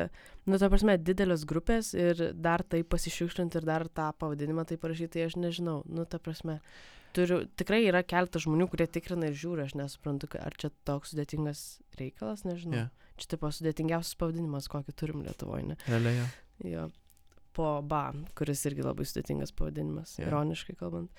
[0.49, 5.15] nu, ta prasme, didelės grupės ir dar tai pasišiukšlinti ir dar tą pavadinimą tai parašyti,
[5.17, 6.59] tai aš nežinau, nu, ta prasme.
[7.13, 11.61] Turiu, tikrai yra keletas žmonių, kurie tikrina ir žiūri, aš nesuprantu, ar čia toks sudėtingas
[11.99, 12.87] reikalas, nežinau.
[12.87, 15.77] Ja, Čia tipo sudėtingiausias pavadinimas, kokį turim Lietuvoje, ne?
[15.85, 16.17] realiai.
[16.17, 16.27] jo.
[16.71, 16.87] Jo.
[17.53, 20.31] Po ba, kuris irgi labai sudėtingas pavadinimas, yeah.
[20.31, 21.11] ironiškai kalbant.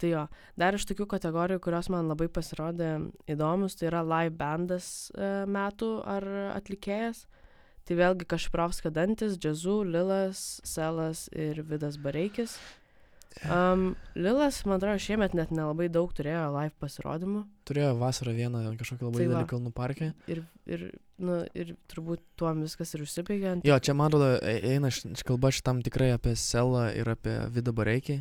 [0.00, 0.22] Tai jo,
[0.56, 2.90] dar iš tokių kategorijų, kurios man labai pasirodė
[3.28, 6.24] įdomus, tai yra live bandas e, metų ar
[6.56, 7.26] atlikėjas.
[7.84, 12.54] Tai vėlgi Kašprovska Dantis, Džazu, Lilas, Selas ir Vidas Bareikis.
[13.46, 17.44] Um, Lilas, man atrodo, šiemet net nelabai daug turėjo live pasirodymų.
[17.68, 20.08] Turėjo vasarą vieną kažkokį labai Tai didelį kalnų parke.
[20.26, 20.82] Ir, ir,
[21.22, 23.54] nu, ir turbūt tuom viskas ir užsibaigė.
[23.68, 27.72] Jo, čia man atrodo, e- eina š- kalba šitam tikrai apie Selą ir apie Vidą
[27.76, 28.18] Bareikį.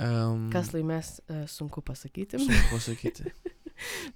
[0.00, 2.40] Um, Kas laimės, e, sunku pasakyti.
[2.40, 3.32] Sunku pasakyti.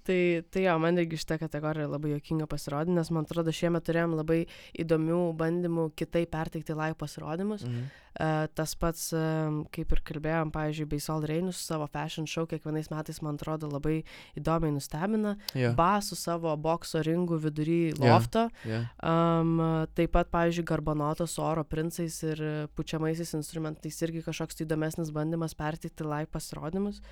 [0.06, 0.18] tai,
[0.52, 4.44] tai jo, man irgi šitą kategoriją labai jokinga pasirodė, nes man atrodo šiemet turėjom labai
[4.82, 7.66] įdomių bandymų kitaip perteikti live pasirodymus.
[7.68, 7.94] Mhm.
[8.16, 12.88] Uh, tas pats, um, kaip ir kalbėjom, pavyzdžiui, Beisol Reinus su savo fashion show kiekvienais
[12.88, 13.98] metais, man atrodo, labai
[14.40, 15.34] įdomiai nustebina.
[15.52, 18.46] Jo, Ba su savo bokso ringų vidury lofto.
[18.64, 18.80] jo.
[19.04, 19.60] Um,
[19.98, 25.12] taip pat, pavyzdžiui, Garbanoto su oro princais ir e, pučiamaisiais instrumentais irgi kažkoks tai įdomesnis
[25.12, 27.02] bandymas perteikti live pasirodymus.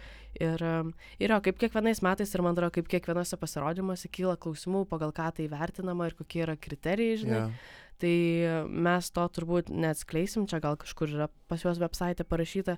[0.40, 0.64] Ir,
[1.20, 5.28] ir jo, kaip kiekvienais metais ir man atrodo, kaip kiekvienose pasirodymuose kyla klausimų, pagal ką
[5.36, 7.40] tai vertinama ir kokie yra kriterijai, žinai.
[7.44, 7.82] jo.
[8.04, 8.16] Tai
[8.68, 12.74] mes to turbūt neatskleisim, čia gal kažkur yra pas juos website parašyta,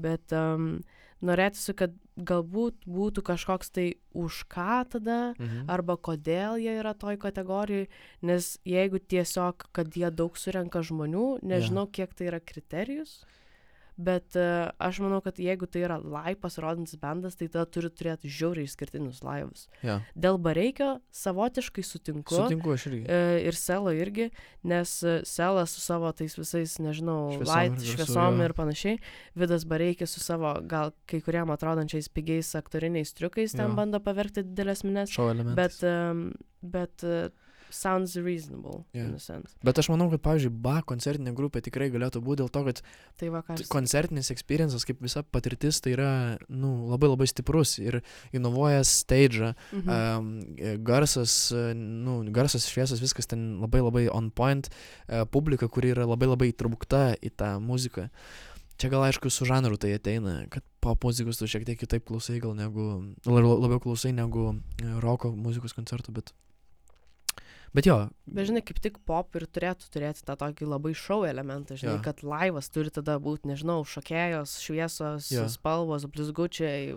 [0.00, 0.78] bet um,
[1.20, 5.68] norėtųsi, kad galbūt būtų kažkoks tai už ką tada Mhm.
[5.68, 7.88] arba kodėl jie yra toj kategorijai,
[8.22, 11.92] nes jeigu tiesiog, kad jie daug surenka žmonių, nežinau, yeah.
[11.92, 13.24] kiek tai yra kriterijus,
[13.96, 18.30] bet uh, aš manau, kad jeigu tai yra live pasirodantis bandas, tai tada turi turėti
[18.30, 19.66] žiauriai išskirtinius laivus.
[19.86, 19.98] Jo.
[20.14, 22.36] Dėl Bareikio savotiškai sutinku.
[22.36, 23.02] Sutinku aš irgi.
[23.08, 24.30] E, ir Selo irgi,
[24.66, 29.02] nes e, Selas su savo tais visais, nežinau, Šviesom light, ir šviesom ir panašiai,
[29.38, 33.76] Vidas Bareikis su savo gal kai kuriam atrodančiais pigiais aktoriniais triukais ten Jo.
[33.78, 35.14] bando pavergti didelės minės,
[35.56, 35.80] bet,
[36.60, 37.06] bet
[37.70, 39.04] sounds reasonable Jo.
[39.04, 39.54] in a sense.
[39.64, 42.82] Bet aš manau, kad, pavyzdžiui, ba koncertinė grupė tikrai galėtų būti dėl to, kad
[43.20, 46.10] Tai va, koncertinis experiences, kaip visa patirtis, tai yra,
[46.48, 48.00] nu, labai labai stiprus ir
[48.36, 49.88] inovuoja stage, mhm.
[49.88, 54.70] um, garsas, e, nu, garsas šviesas, viskas ten labai labai on point,
[55.08, 58.08] uh, publika, kuri yra labai labai įtraukta į tą muziką.
[58.80, 62.38] Čia gal aišku su žanru tai ateina, kad pop muzikos tu šiek tiek kitaip klausai
[62.40, 62.86] gal negu,
[63.28, 64.54] la- labiau klausai negu
[65.04, 66.32] roko muzikos koncertų, bet,
[67.74, 71.76] Bet jo, Bet žinai, kaip tik pop ir turėtų turėti tą tokį labai šau elementą,
[71.78, 72.02] žinai, Jo.
[72.02, 75.44] kad laivas turi tada būti, nežinau, šokėjos, šviesos, Jo.
[75.50, 76.96] spalvos, blizgučiai,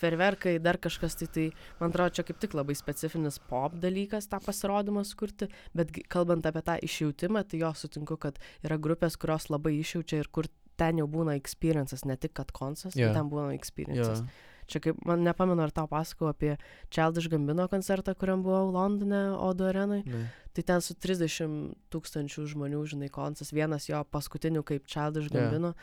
[0.00, 1.46] ferverkai, dar kažkas, tai tai,
[1.80, 6.62] man atrodo, čia kaip tik labai specifinis pop dalykas tą pasirodymą sukurti, bet kalbant apie
[6.64, 10.48] tą išjautimą, tai jo sutinku, kad yra grupės, kurios labai išjaučia ir kur
[10.80, 13.08] ten jau būna experiences, ne tik kad koncas, Jo.
[13.12, 14.24] bet ten būna experiences.
[14.66, 16.56] Čia kaip, man nepamenu, ar tau pasakau apie
[16.90, 20.02] Childish Gambino koncertą, kuriam buvau Londone, Odo arenai.
[20.06, 20.26] ne.
[20.54, 25.28] Tai ten su 30 tūkstančių žmonių, žinai, koncas, vienas jo paskutinių kaip Childish.
[25.34, 25.74] Gambino.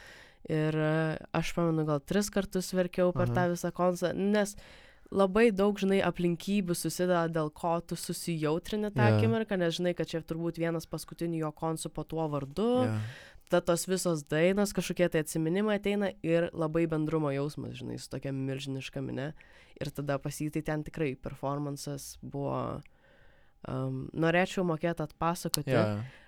[0.50, 3.36] Ir e, aš pamenu, gal tris kartus verkiau per Aha.
[3.36, 4.56] tą visą koncą, nes
[5.12, 9.18] labai daug, žinai, aplinkybių susideda, dėl ko tu susijautrini tą Jo.
[9.20, 12.96] akimirką, nes žinai, kad čia turbūt vienas paskutinių jo koncų po tuo vardu, Jo.
[13.52, 18.32] Tada tos visos dainos, kažkokie tai atsiminimai ateina ir labai bendrumo jausmas, žinai, su tokia
[18.36, 19.32] milžiniška minė.
[19.82, 22.82] Ir tada pasitai ten tikrai performances buvo,
[23.68, 25.86] um, norėčiau mokėti atpasakoti, Jo.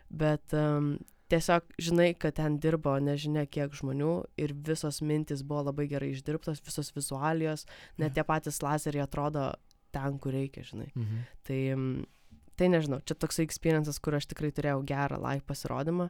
[0.09, 0.95] bet um,
[1.31, 6.63] tiesiog žinai, kad ten dirbo nežinia kiek žmonių ir visos mintis buvo labai gerai išdirbtos,
[6.65, 8.19] visos vizualijos, net Jo.
[8.19, 9.53] tie patys lazeriai atrodo
[9.93, 10.89] ten, kur reikia, žinai.
[10.97, 11.25] Mhm.
[11.47, 12.05] Tai, mm,
[12.57, 16.09] tai nežinau, čia toksai experiences, kur aš tikrai turėjau gerą live pasirodymą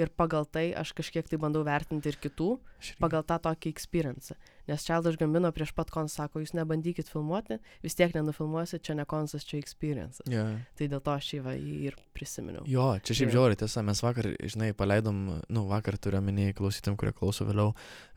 [0.00, 2.56] ir pagal tai aš kažkiek tai bandau vertinti ir kitų,
[3.02, 4.34] pagal tą tokį experience.
[4.68, 9.04] Nes Čeldas Gambino prieš pat konsą sako, jūs nebandykit filmuoti, vis tiek nenufilmuosit, čia ne
[9.08, 10.24] konsas, čia experience.
[10.30, 10.46] Jo.
[10.78, 11.54] Tai dėl to aš jį,
[11.90, 12.64] ir prisiminiau.
[12.70, 17.14] Jo, čia šiaip žiauri tiesa, mes vakar, žinai, paleidom, nu, vakar turiu minėjai klausytėm, kurie
[17.14, 17.74] klauso vėliau,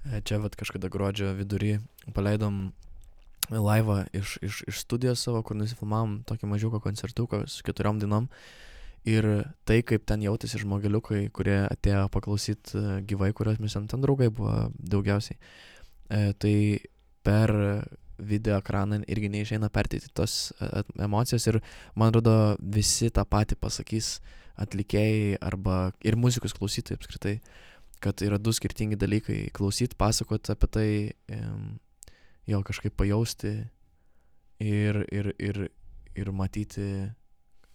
[0.08, 1.78] e, čia vad kažkada gruodžio vidury,
[2.16, 2.70] paleidom
[3.52, 8.28] laivą iš, iš, iš studijos savo, kur nusifilmavom tokį mažiuką koncertuką su keturiom dainom.
[9.08, 9.26] Ir
[9.68, 15.38] tai, kaip ten jautėsi žmogeliukai, kurie atėjo paklausyti gyvai, kuriuos mes ten, draugai buvo daugiausiai.
[16.10, 16.56] E, tai
[17.24, 17.54] per
[18.18, 21.60] video ekraną irgi neišeina perteikti tos e, emocijos ir
[21.96, 24.18] man atrodo visi tą patį pasakys
[24.58, 27.36] atlikėjai arba ir muzikos klausytojai apskritai,
[28.02, 30.90] kad yra du skirtingi dalykai- klausyti, pasakoti apie tai,
[32.48, 33.54] jo kažkaip pajausti
[34.60, 35.70] ir, ir, ir,
[36.16, 37.14] ir matyti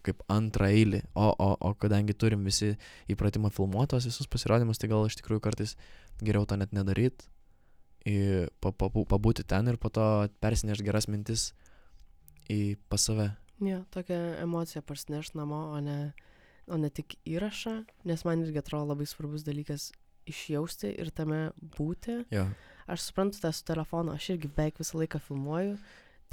[0.07, 1.03] kaip antrą eilį.
[1.15, 2.75] O, o, o kadangi turim visi
[3.13, 5.77] įpratimą filmuotos visus pasirodymus, tai gal iš tikrųjų kartais
[6.23, 7.27] geriau to net nedaryt,
[8.63, 11.53] pabūti ten ir po to persinešti geras mintis
[12.51, 13.31] į pas save.
[13.63, 16.13] Jo, tokia emocija parsineš namo, o ne,
[16.67, 19.93] o ne tik įrašą, nes man irgi atrodo labai svarbus dalykas
[20.27, 22.23] išjausti ir tame būti.
[22.35, 22.49] Jo.
[22.91, 25.77] Aš suprantu tą su telefonu, aš irgi beveik visą laiką filmuoju.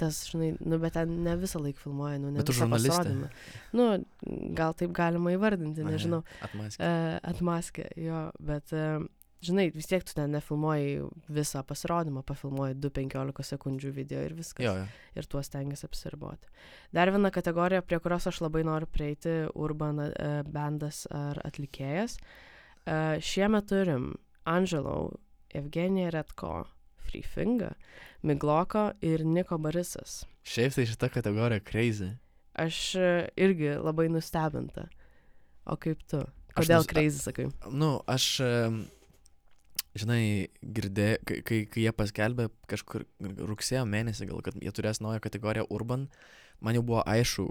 [0.00, 3.28] Tas, žinai, nu, bet ten ne visą laiką filmuoju, nu, ne Bet visą pasirodymą.
[3.76, 3.88] Nu,
[4.56, 6.22] gal taip galima įvardinti, nežinau.
[6.46, 6.86] Atmaskė.
[6.86, 8.86] E, atmaskė, jo, bet, e,
[9.44, 14.64] žinai, vis tiek tu ten nefilmuoji visą pasirodymą, pafilmuoji 2-15 sekundžių video ir viskas.
[14.64, 14.88] Jo, jo.
[15.20, 16.48] Ir tuos tengiasi apsiriboti.
[16.96, 19.36] Dar viena kategorija, prie kurios aš labai noriu prieiti-
[19.66, 20.12] urban e,
[20.48, 22.16] bandas ar atlikėjas.
[22.16, 24.14] E, šiemet turim
[24.48, 25.12] Angelo,
[25.52, 26.64] Evgenija Redko,
[27.10, 27.74] Free Finger,
[28.22, 30.20] Migloko ir Niko Barisas.
[30.46, 32.12] Šiaip tai šita kategorija crazy.
[32.54, 34.86] Aš e, irgi labai nustebinta.
[35.66, 36.22] O kaip tu?
[36.54, 37.48] Kodėl nus- crazy sakai?
[37.70, 38.24] Nu, aš,
[39.98, 43.04] žinai, girdėjau, kai, kai, kai jie paskelbė kažkur
[43.50, 46.08] rugsėjo mėnesį, gal kad jie turės naują kategoriją Urban,
[46.60, 47.46] man jau buvo aišku,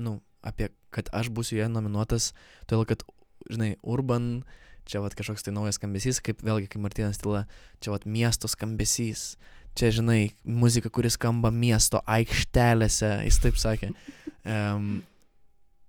[0.00, 2.30] nu, apie, kad aš būsiu joje nominuotas,
[2.68, 3.04] todėl kad,
[3.52, 4.42] žinai, Urban,
[4.88, 7.44] čia vat kažkoks tai naujas skambesys, kaip vėlgi, kaip Martinas Tila,
[7.84, 9.34] čia vat miesto skambesys,
[9.78, 13.92] čia, žinai, muzika, kuris skamba miesto aikštelėse, jis taip sakė.
[14.48, 15.02] Um,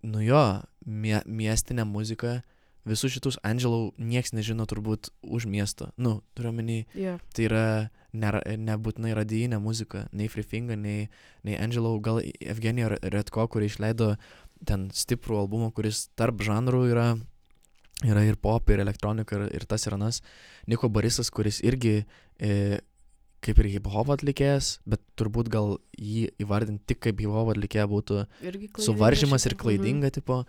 [0.03, 0.39] nu jo,
[0.83, 2.41] mie, miestinė muzika,
[2.89, 5.93] visus šitus Angelų nieks nežino turbūt už miesto.
[5.95, 7.13] Nu, turiu menį, Jo.
[7.31, 7.63] tai yra
[8.11, 11.07] nebūtinai radijinė muzika, nei Freefinga, nei,
[11.47, 14.15] nei Angelų, gal Evgenija Redko, kuri išleido
[14.67, 17.07] ten stiprų albumą, kuris tarp žanrų yra,
[18.07, 20.21] yra ir pop, ir elektronika, ir, ir tas ir anas.
[20.69, 22.03] Niko Barisas, kuris irgi
[22.39, 22.79] e,
[23.43, 28.25] kaip ir hip-hop atlikėjas, bet turbūt gal jį įvardinti tik kaip hip-hop atlikėją būtų
[28.83, 29.63] suvaržymas ir šiaip.
[29.63, 30.43] klaidinga, tipo.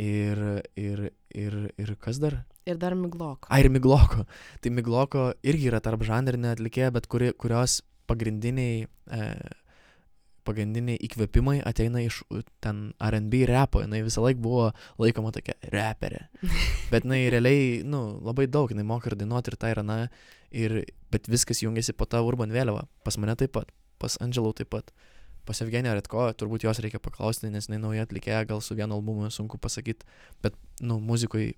[0.00, 0.38] Ir,
[0.80, 2.38] ir, ir, ir kas dar?
[2.40, 2.52] Mhm.
[2.72, 3.48] Ir dar Migloko.
[3.50, 4.24] Ai, ir Migloko.
[4.62, 7.80] Tai Migloko irgi yra tarp žanrinė atlikėja, bet kuri, kurios
[8.10, 9.26] pagrindiniai, e,
[10.46, 12.22] pagrindiniai įkvėpimai ateina iš
[12.64, 13.82] ten RB repo.
[13.84, 14.66] Jis visą laiką buvo
[15.02, 16.26] laikoma tokia reperė.
[16.92, 19.98] Bet jinai realiai, nu, labai daug, jinai moka ir dainuoti ir tai yra, na,
[20.50, 20.82] ir,
[21.12, 22.84] bet viskas jungiasi po tą urban vėliavą.
[23.06, 23.72] Pas mane taip pat,
[24.02, 24.92] pas Angelų taip pat.
[25.42, 29.26] Pas Evgeniją Retko, turbūt jos reikia paklausti, nes jinai nauja atlikėja, gal su vienu albumu
[29.34, 30.06] sunku pasakyti,
[30.44, 31.56] bet, nu, muzikui,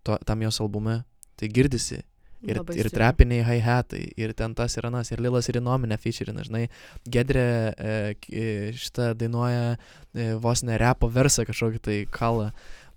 [0.00, 1.02] to, tam jos albume,
[1.36, 1.98] tai girdisi
[2.42, 6.44] ir, Labai ir trepiniai hi-hatai, ir ten tas ir anas, ir Lilas ir Inominė featurina,
[6.46, 6.66] žinai,
[7.12, 7.96] Gedrė e,
[8.28, 8.46] e,
[8.78, 12.50] šitą dainuoja e, vos ne repo versą kažkokį tai kalą.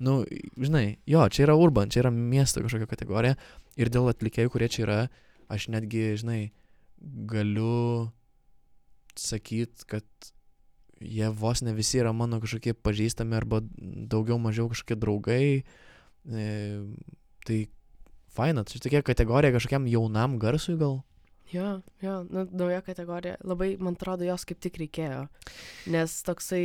[0.03, 0.21] Nu,
[0.59, 3.39] žinai, jo, čia yra urban, čia yra miesto kažkokia kategorija
[3.79, 4.99] ir dėl atlikėjų, kurie čia yra,
[5.51, 6.39] aš netgi, žinai,
[7.29, 8.09] galiu
[9.15, 10.31] sakyti, kad
[10.99, 13.61] jie vos ne visi yra mano kažkokie pažįstami arba
[14.11, 15.47] daugiau mažiau kažkokie draugai.
[16.25, 16.45] E,
[17.45, 17.59] tai
[18.35, 20.99] faina, tai tokia kategorija kažkokiam jaunam garsui gal.
[21.51, 23.37] Jo, jo, nu, nauja kategorija.
[23.45, 25.25] Labai, man atrodo, jos kaip tik reikėjo.
[25.93, 26.63] Nes toksai,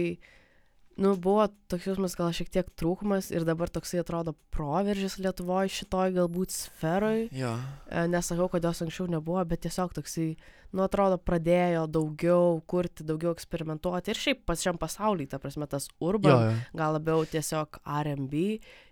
[1.01, 6.17] nu, buvo toks jausmas gal šiek tiek trūkumas ir dabar toksai atrodo proveržis Lietuvoje šitoj
[6.17, 7.29] galbūt sferoj.
[7.37, 7.53] Jo.
[7.91, 10.33] E, Nesakau, kad jos anksčiau nebuvo, bet tiesiog toksai,
[10.73, 14.13] nu, atrodo, pradėjo daugiau kurti, daugiau eksperimentuoti.
[14.13, 16.61] Ir šiaip pačiam pasaulyje, ta prasme, tas urban, Jo, jo.
[16.79, 18.45] gal labiau tiesiog RB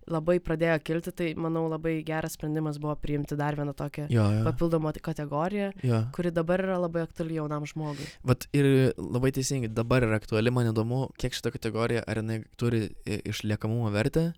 [0.09, 4.45] labai pradėjo kilti, tai manau labai geras sprendimas buvo priimti dar vieną tokią Jo, jo.
[4.47, 6.03] papildomą kategoriją, jo.
[6.16, 8.07] kuri dabar yra labai aktuali jaunam žmogui.
[8.24, 12.87] Vat ir labai teisingai, dabar yra aktuali, man įdomu, kiek šita kategorija, ar jinai turi
[13.07, 14.31] išliekamumo vertę,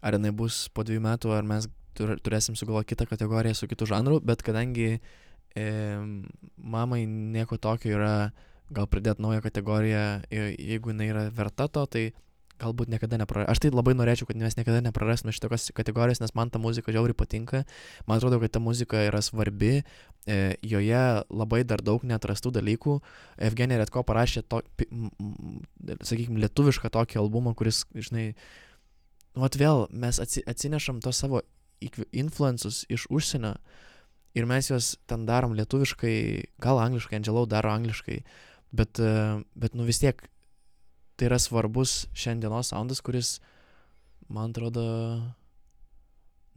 [0.00, 1.66] ar jinai bus po dviejų metų, ar mes
[1.98, 5.00] tur, turėsim sugalvoti kitą kategoriją su kitu žanru, bet kadangi e,
[5.56, 8.14] mamai nieko tokio yra,
[8.70, 12.04] gal pridėti naują kategoriją, jeigu jinai yra verta to, tai
[12.58, 13.52] galbūt niekada neprarasime.
[13.52, 17.16] Aš tai labai norėčiau, kad mes niekada neprarastume šitokios kategorijos, nes man ta muzika žiauriai
[17.16, 17.62] patinka.
[18.08, 19.82] Man atrodo, kad ta muzika yra svarbi,
[20.26, 22.98] e, joje labai dar daug neatrastų dalykų.
[23.48, 24.62] Evgenija Redko parašė, to,
[26.02, 28.32] sakykime, lietuvišką tokį albumą, kuris, žinai,
[29.36, 31.44] nu, vėl mes atsi, atsinešam tos savo
[32.10, 33.54] influences iš užsienio
[34.36, 36.16] ir mes juos ten darom lietuviškai,
[36.62, 38.18] gal angliškai, Angelau daro angliškai,
[38.72, 39.12] bet, e,
[39.54, 40.20] bet nu vis tiek
[41.18, 43.38] tai yra svarbus šiandienos soundas, kuris,
[44.30, 44.84] man atrodo,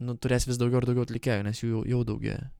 [0.02, 2.50] nu, turės vis daugiau ir daugiau atlikėjų, nes jų jau, jau daugėja.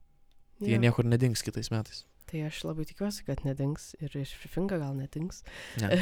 [0.63, 0.83] Jie Jo.
[0.83, 2.05] niekur nedings kitais metais.
[2.31, 5.43] Tai aš labai tikiuosi, kad nedings ir iš Frifinga gal nedings.
[5.83, 5.99] Ne.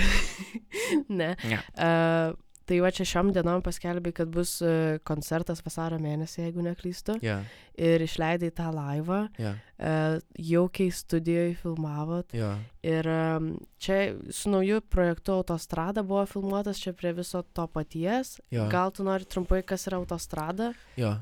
[1.20, 1.30] ne.
[1.48, 1.60] Ne.
[1.74, 2.36] Uh,
[2.70, 7.18] tai va čia šiom dienom paskelbė, kad bus uh, koncertas vasario mėnesį, jeigu neklystu.
[7.26, 7.40] Ja,
[7.80, 12.34] Ir išleidai tą laivą, ja, uh, jaukiai studijoje filmavot.
[12.36, 12.54] ja.
[12.84, 18.38] Ir um, čia su nauju projektu Autostrada buvo filmuotas čia prie viso to paties.
[18.50, 18.68] Jo.
[18.72, 20.70] Gal tu nori trumpai, kas yra Autostrada?
[20.96, 21.14] Jo,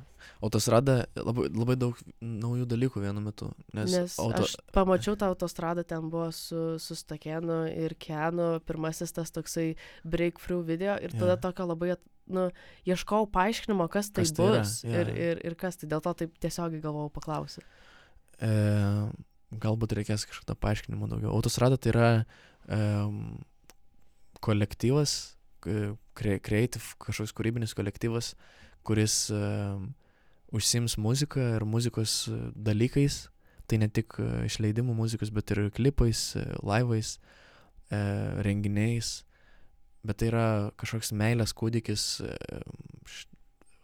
[0.45, 3.51] autostrada labai, labai daug naujų dalykų vienu metu.
[3.77, 4.45] Nes, Nes auto...
[4.47, 9.73] aš pamačiau tą autostradą, ten buvo su, su Stakenu ir Kenu, pirmasis tas toksai
[10.05, 11.43] breakthrough video ir tada Jo.
[11.49, 11.95] tokio labai,
[12.33, 12.49] nu,
[12.89, 14.93] ieškau paaiškinimo, kas tai Kas tai yra, bus jo.
[14.93, 17.67] ir, ir, ir kas tai, dėl to taip tiesiogiai galvojau paklausyti.
[18.39, 18.53] E,
[19.65, 21.33] galbūt reikės kažkokio paaiškinimo daugiau.
[21.35, 22.11] Autostrada tai yra
[22.69, 22.79] e,
[24.45, 25.17] kolektyvas,
[26.19, 28.33] creative, kažkoks kūrybinis kolektyvas,
[28.87, 29.41] kuris e,
[30.55, 33.27] užsims muziką ir muzikos e, dalykais.
[33.69, 37.19] Tai ne tik e, išleidimų muzikos, bet ir klipais, e, laivais,
[37.93, 38.01] e,
[38.47, 39.23] renginiais.
[40.07, 40.47] Bet tai yra
[40.81, 42.63] kažkoks meilės kūdikis, e,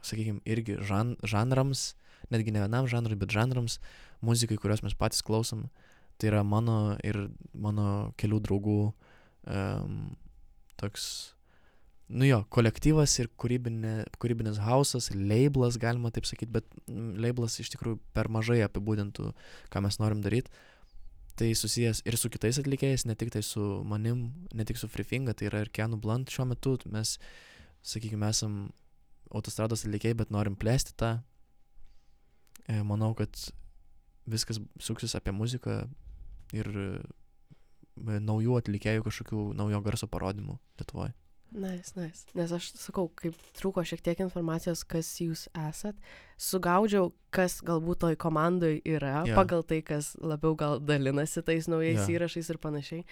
[0.04, 1.92] sakykime, irgi žan, žanrams,
[2.32, 3.78] netgi ne vienam žanrui, bet žanrams,
[4.24, 5.68] muzikai, kurios mes patys klausom.
[6.16, 9.96] Tai yra mano ir mano kelių draugų um,
[10.78, 11.34] toks,
[12.08, 17.72] nu jo, kolektyvas ir kūrybinė, kūrybinis hausas, labelas, galima taip sakyti, bet mm, labelas iš
[17.74, 19.32] tikrųjų per mažai apibūdintų,
[19.72, 20.52] ką mes norim daryti.
[21.34, 25.34] Tai susijęs ir su kitais atlikėjais, ne tik tai su manim, ne tik su Freefinga,
[25.34, 26.76] tai yra ir Kenu Blunt šiuo metu.
[26.94, 27.16] Mes,
[27.82, 28.68] sakykime, esam
[29.34, 31.16] autostrados atlikėjai, bet norim plėsti tą.
[32.68, 33.34] E, manau, kad
[34.30, 35.80] viskas suksis apie muziką
[36.54, 36.86] ir e,
[37.98, 41.16] naujų atlikėjų kažkokių naujo garso parodymų Lietuvoje.
[41.54, 42.24] Nais, nais.
[42.34, 45.94] Nes aš sakau, kaip trūko šiek tiek informacijos, kas jūs esat,
[46.40, 49.34] sugaudžiau, kas galbūt toj komandai yra, yeah.
[49.38, 52.12] pagal tai, kas labiau gal dalinasi tais naujais yeah.
[52.14, 53.02] įrašais ir panašiai.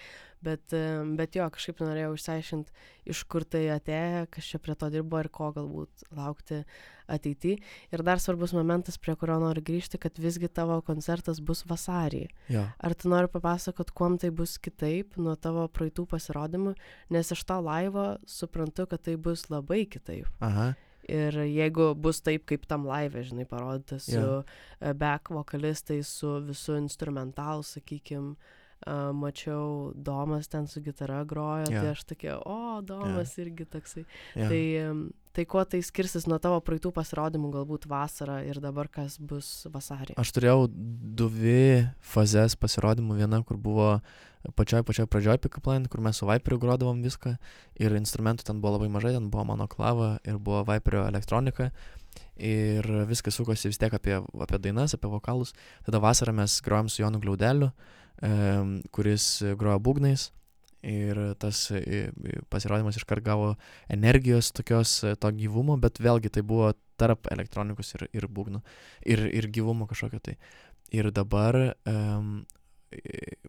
[0.43, 0.75] Bet,
[1.15, 2.73] bet jo, kažkaip norėjau išsiaiškinti,
[3.13, 6.63] iš kur tai atėjo, kas čia prie to dirbo ir ko galbūt laukti
[7.07, 7.61] ateityje.
[7.95, 12.25] Ir dar svarbus momentas, prie kurio noriu grįžti, kad visgi tavo koncertas bus vasarį.
[12.51, 12.65] Jo.
[12.75, 16.75] Ar tu nori papasakot, kuom tai bus kitaip nuo tavo praeitų pasirodymų,
[17.15, 20.27] nes iš to laivo suprantu, kad tai bus labai kitaip.
[20.43, 20.73] Aha.
[21.11, 24.93] Ir jeigu bus taip, kaip tam laive, žinai, parodyta su yeah.
[24.95, 28.61] back vokalistais, su visu instrumentalu, sakykim, uh,
[29.13, 31.71] mačiau Domas ten su gitara grojo, Jo.
[31.71, 31.81] yeah.
[31.81, 33.47] tai aš tokia, o, Domas yeah.
[33.47, 34.05] irgi toksai.
[34.35, 34.49] Jo.
[34.49, 34.63] Tai,
[35.33, 40.17] tai kuo tai skirsis nuo tavo praeitų pasirodymų, galbūt vasarą ir dabar kas bus vasarį?
[40.19, 43.19] Aš turėjau dvi fazes pasirodymų.
[43.23, 43.97] Viena, kur buvo
[44.51, 47.37] pačioj pačioj pradžioj Pickup Line, kur mes su Viperiu grodavom viską
[47.79, 51.71] ir instrumentų ten buvo labai mažai, ten buvo mano klava ir buvo Viperio elektronika.
[52.37, 55.53] ir viskas sukosi vis tiek apie, apie dainas, apie vokalus.
[55.85, 57.71] Tada vasarą mes grojom su Jonu Glaudeliu,
[58.91, 60.31] kuris grojo būgnais
[60.83, 61.71] ir tas
[62.51, 63.55] pasirodymas iškart gavo
[63.87, 68.61] energijos tokios to gyvumo, bet vėlgi tai buvo tarp elektronikos ir, ir būgnų
[69.05, 70.35] ir, ir gyvumo kažkokio tai.
[70.93, 71.55] Ir dabar
[71.89, 72.43] um,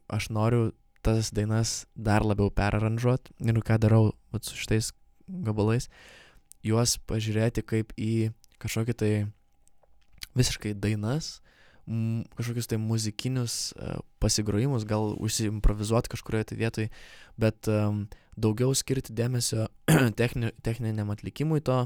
[0.09, 0.71] aš noriu
[1.05, 4.93] tas dainas dar labiau peraranžuoti ir ką darau vat, su šitais
[5.29, 5.89] gabalais,
[6.65, 8.33] juos pažiūrėti kaip į
[8.63, 9.13] kažkokį tai
[10.35, 11.39] visiškai dainas,
[11.85, 16.91] kažkokius tai muzikinius uh, pasigrojimus, gal užsiimprovizuoti kažkurioje tai vietoje,
[17.41, 18.07] bet um,
[18.41, 19.69] daugiau skirti dėmesio
[20.21, 21.85] techni, techniniam atlikimui to,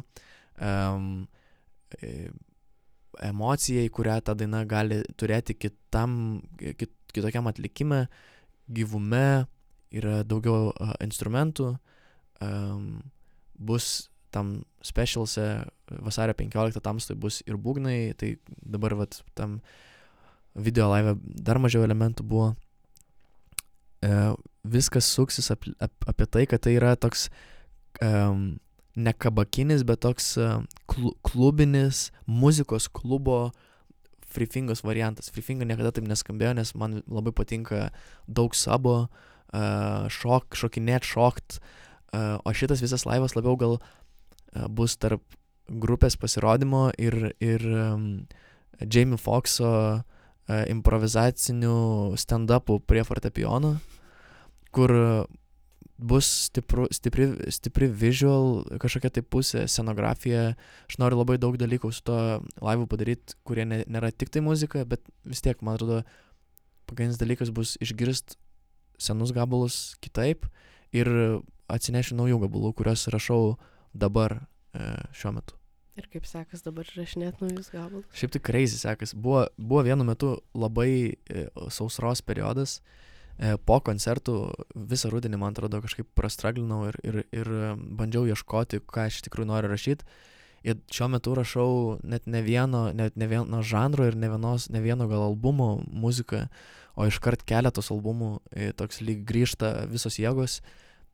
[0.62, 1.26] um,
[3.24, 8.06] emocijai, kurią ta daina gali turėti kitam, kit, kitokiam atlikime,
[8.68, 9.46] gyvume,
[9.94, 11.72] yra daugiau uh, instrumentų,
[12.44, 12.88] um,
[13.58, 15.44] bus tam specialse
[16.04, 19.58] vasario 15 tamstai bus ir būgnai, tai dabar vat tam
[20.54, 22.52] video live dar mažiau elementų buvo.
[24.04, 24.10] E,
[24.68, 27.28] viskas suksis ap, ap, apie tai, kad tai yra toks
[28.04, 28.58] um,
[28.98, 30.60] ne kabakinis, bet toks uh,
[31.26, 33.48] klubinis muzikos klubo
[34.32, 35.30] freefingos variantas.
[35.32, 37.88] Freefinga niekada taip neskambėjo, nes man labai patinka
[38.26, 41.58] daug sabo, uh, šok, šokinėt, šokt,
[42.12, 45.24] uh, o šitas visas laivas labiau gal uh, bus tarp
[45.68, 48.06] grupės pasirodymo ir, ir um,
[48.80, 50.04] Jamie Foxo uh,
[50.48, 53.76] improvizacinių stand-upų prie fortepijono,
[54.72, 54.94] kur
[55.98, 60.54] bus stipru, stipri, stipri visual kažkokia tai pusė, scenografija.
[60.86, 62.18] Aš noriu labai daug dalykų su to
[62.62, 66.04] laivu padaryti, kurie ne, nėra tik tai muzika, bet vis tiek, man atrodo,
[66.88, 68.38] pagrindinis dalykas bus išgirst
[68.98, 70.46] senus gabalus kitaip
[70.94, 71.10] ir
[71.68, 73.42] atsinešiu naujų gabalų, kuriuos rašau
[73.92, 75.58] dabar e, šiuo metu.
[75.98, 78.06] Ir kaip sekas dabar rašinėti naujus gabalus?
[78.14, 79.16] Šiaip tik kreizį sekas.
[79.18, 83.07] Buvo, buvo vienu metu labai e, sausros periodas, E,
[83.38, 84.36] po koncertų
[84.74, 89.50] visą rudenį, man atrodo, kažkaip prastraglinau ir, ir, ir bandžiau ieškoti, ką aš iš tikrųjų
[89.52, 90.06] noriu rašyti.
[90.66, 91.70] Ir šiuo metu rašau
[92.02, 96.48] net ne vieno, net ne vieno žanro ir ne, vienos, ne vieno gal albumo muziką,
[96.98, 100.58] o iškart keletos albumų, e, toks lyg grįžta visos jėgos.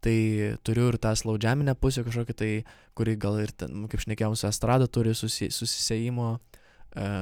[0.04, 0.16] Tai
[0.64, 2.50] turiu ir tą slaudžiaminę pusę kažkokią, tai,
[2.96, 6.40] kuri gal ir, ten, kaip šnekėjom, su estrada turi susi, susisėjimo e,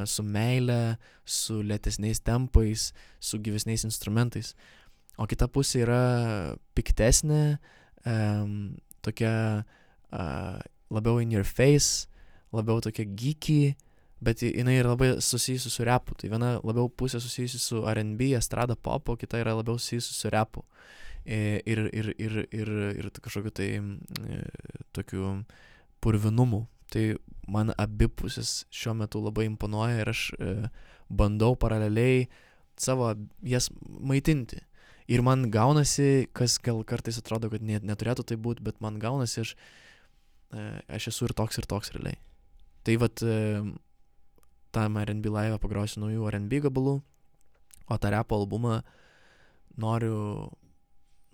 [0.07, 0.97] su meile,
[1.27, 4.55] su lėtesniais tempais, su gyvesniais instrumentais
[5.21, 6.03] o kita pusė yra
[6.77, 7.59] piktesnė,
[8.09, 10.59] um, tokia uh,
[10.93, 12.09] labiau in your face,
[12.53, 13.75] labiau tokia geeky,
[14.23, 16.15] bet jinai yra labai susijusi su repu.
[16.19, 20.31] Tai viena labiau pusė susijusi su RB, estrada pop, o kita yra labiau susijusi su
[20.33, 20.65] repu.
[21.25, 24.39] Ir, ir, ir, ir, ir kažkokiu tai e,
[24.95, 25.37] tokiu
[26.03, 26.65] purvinumu.
[26.93, 27.05] Tai
[27.51, 30.55] man abipusės šiuo metu labai imponuoja ir aš e,
[31.09, 32.27] bandau paraleliai
[32.79, 33.13] savo
[33.47, 33.71] jas
[34.03, 34.61] maitinti.
[35.11, 39.43] Ir man gaunasi, kas gal kartais atrodo, kad net, neturėtų tai būti, bet man gaunasi,
[39.43, 39.55] aš,
[40.55, 40.67] e,
[40.99, 42.19] aš esu ir toks, ir toks realiai.
[42.87, 43.63] Tai vad, e,
[44.75, 46.97] tam RB live pagrosiu naujų RB gabalų,
[47.91, 48.81] o tą repo albumą
[49.77, 50.51] noriu,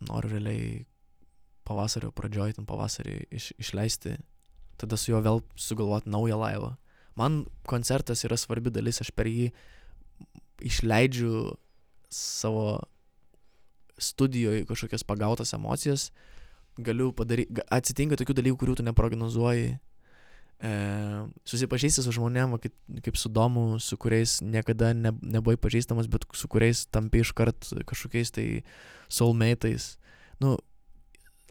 [0.08, 0.84] noriu realiai
[1.68, 4.16] pavasario pradžioj, tam pavasarį iš, išleisti,
[4.80, 6.74] tada su juo vėl sugalvoti naują laivą.
[7.18, 9.50] Man koncertas yra svarbi dalis, aš per jį
[10.64, 11.56] išleidžiu
[12.14, 12.80] savo
[13.98, 16.08] studijoje kažkokias pagautas emocijas,
[16.78, 19.76] galiu padaryti, atsitinka tokių dalykų, kurių tu neprognozuoji.
[20.58, 20.70] E,
[21.46, 22.74] susipažįsti su žmonėm, kaip,
[23.04, 28.34] kaip su domu, su kuriais niekada ne, nebuvai pažįstamas, bet su kuriais tampi iškart kažkokiais
[28.34, 28.46] tai
[29.06, 29.92] soulmate'ais.
[30.42, 30.56] Nu,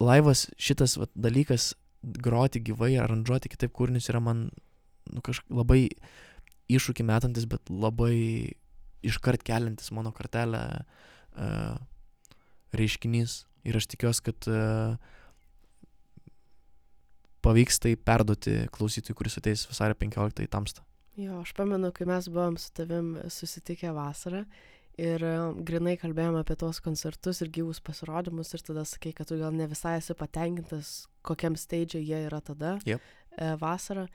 [0.03, 1.73] laivas šitas va, dalykas
[2.03, 4.47] groti gyvai, aranžuoti kitaip kūrinius yra man
[5.07, 5.87] nu, kažkaip labai
[6.71, 8.55] iššūkį metantis, bet labai
[9.07, 11.77] iškart keliantis mano kartelę uh,
[12.76, 14.95] reiškinys ir aš tikiuosi, kad uh,
[17.45, 20.84] pavyks tai perduoti klausytojui, kuris ateis vasario 15 į tamstą.
[21.18, 24.43] Jo, aš pamenu, kai mes buvom su tavim susitikę vasarą
[25.01, 29.39] ir uh, grinai kalbėjome apie tos koncertus ir gyvus pasirodymus ir tada sakai, kad tu
[29.39, 33.01] gal ne visai esi patenkintas, kokiam stage jie yra tada yep.
[33.38, 34.07] uh, vasarą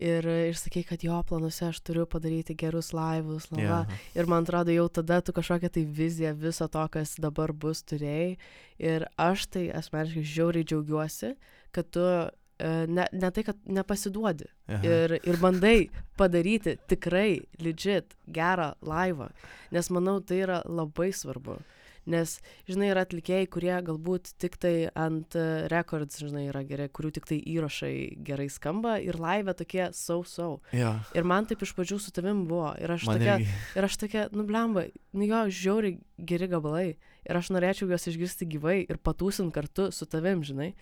[0.00, 3.82] ir, ir sakei, kad jo planuose aš turiu padaryti gerus laivus, lava.
[3.88, 4.00] Yeah.
[4.18, 8.36] Ir man atrodo, jau tada tu kažkokią tai viziją viso to, kas dabar bus, turėjai.
[8.82, 11.32] Ir aš tai asmeniškai žiauriai džiaugiuosi,
[11.72, 14.82] kad tu e, ne, ne tai, kad nepasiduodi Aha.
[14.84, 15.88] ir, ir bandai
[16.20, 19.30] padaryti tikrai legit gerą laivą,
[19.72, 21.58] nes manau, tai yra labai svarbu.
[22.06, 22.36] Nes,
[22.68, 27.26] žinai, yra atlikėjai, kurie galbūt tik tai ant uh, records, žinai, yra gerai, kurių tik
[27.26, 27.92] tai įrašai
[28.26, 30.60] gerai skamba ir live tokie sau-sau.
[30.76, 30.94] Jo.
[31.18, 32.72] Ir man taip iš pradžių su tavim buvo.
[32.78, 33.40] Ir aš tokia,
[33.76, 34.86] ir aš tokia, nublemba,
[35.16, 35.98] nu jo, žiauriai
[36.30, 36.88] geri gabalai.
[37.26, 40.72] Ir aš norėčiau juos išgirsti gyvai ir patūsint kartu su tavim, žinai.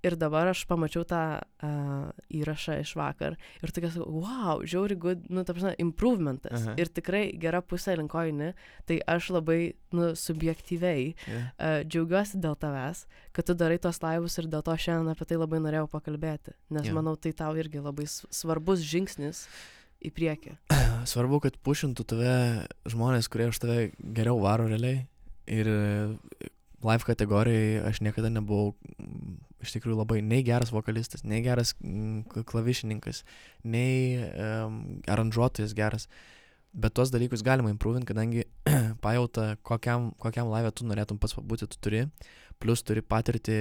[0.00, 5.42] Ir dabar aš pamačiau tą uh, įrašą iš vakar ir tokia, wow, žiauri good, nu,
[5.44, 6.62] ta prasme, improvementas.
[6.70, 6.76] Aha.
[6.80, 8.54] Ir tikrai gera pusė linkojini,
[8.88, 9.58] tai aš labai,
[9.92, 11.40] nu, subjektyviai Jo.
[11.40, 13.04] uh, džiaugiuosi dėl tavęs,
[13.36, 16.56] kad tu darai tos laivus ir dėl to šiandien apie tai labai norėjau pakalbėti.
[16.72, 16.96] Nes Jo.
[16.96, 19.44] manau, tai tau irgi labai svarbus žingsnis
[20.00, 20.56] į priekį.
[21.12, 22.34] Svarbu, kad pušintų tave
[22.88, 25.04] žmonės, kurie už tave geriau varo realiai.
[25.50, 26.48] Ir e,
[26.86, 28.72] live kategorijai aš niekada nebuvau
[29.64, 33.24] iš tikrųjų labai nei geras vokalistas, nei geras mm, klavišininkas,
[33.64, 36.08] nei um, aranžuotojas geras.
[36.70, 38.44] Bet tuos dalykus galima improvinti, kadangi
[39.04, 42.04] pajauta, kokiam, kokiam laivė tu norėtum pats pabūti, tu turi.
[42.60, 43.56] Plus turi patirti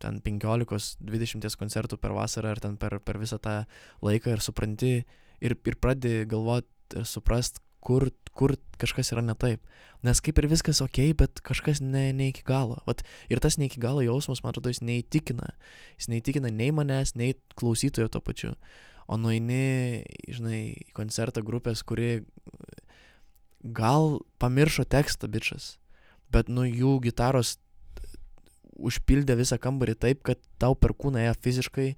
[0.00, 3.64] ten 15-20 koncertų per vasarą ar ten per, per visą tą
[4.04, 4.94] laiką ir supranti
[5.42, 9.62] ir, ir pradedi galvoti ir suprast, kur, kur kažkas yra ne taip.
[10.04, 12.80] Nes kaip ir viskas ok, bet kažkas ne, ne iki galo.
[12.88, 13.00] Vat,
[13.32, 15.54] ir tas ne iki galo jausmas, man atrodo, jis neįtikina.
[15.96, 18.52] Jis neįtikina nei manęs, nei klausytojo to pačiu.
[19.08, 22.24] O nueini, žinai, į koncertą grupės, kuri
[23.64, 25.78] gal pamiršo tekstą bičias,
[26.32, 27.56] bet nu jų gitaros
[28.74, 31.88] užpildė visą kambarį taip, kad tau per kūną ėjo fiziškai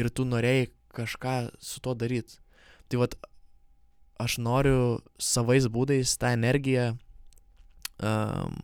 [0.00, 2.40] ir tu norėjai kažką su to daryti.
[2.88, 3.14] Tai vad,
[4.20, 6.94] aš noriu savais būdais tą energiją,
[8.02, 8.56] um,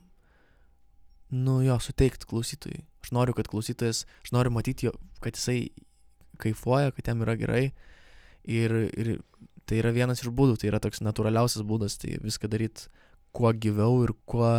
[1.31, 2.85] nu jo, suteikti klausytojui.
[3.05, 4.95] Aš noriu, kad klausytojas, aš noriu matyti, jo,
[5.25, 5.71] kad jisai
[6.41, 7.65] kaifuoja, kad jam yra gerai.
[8.49, 9.21] Ir, ir
[9.69, 12.89] tai yra vienas iš būdų, tai yra toks natūraliausias būdas, tai viską daryti
[13.37, 14.51] kuo gyviau ir kuo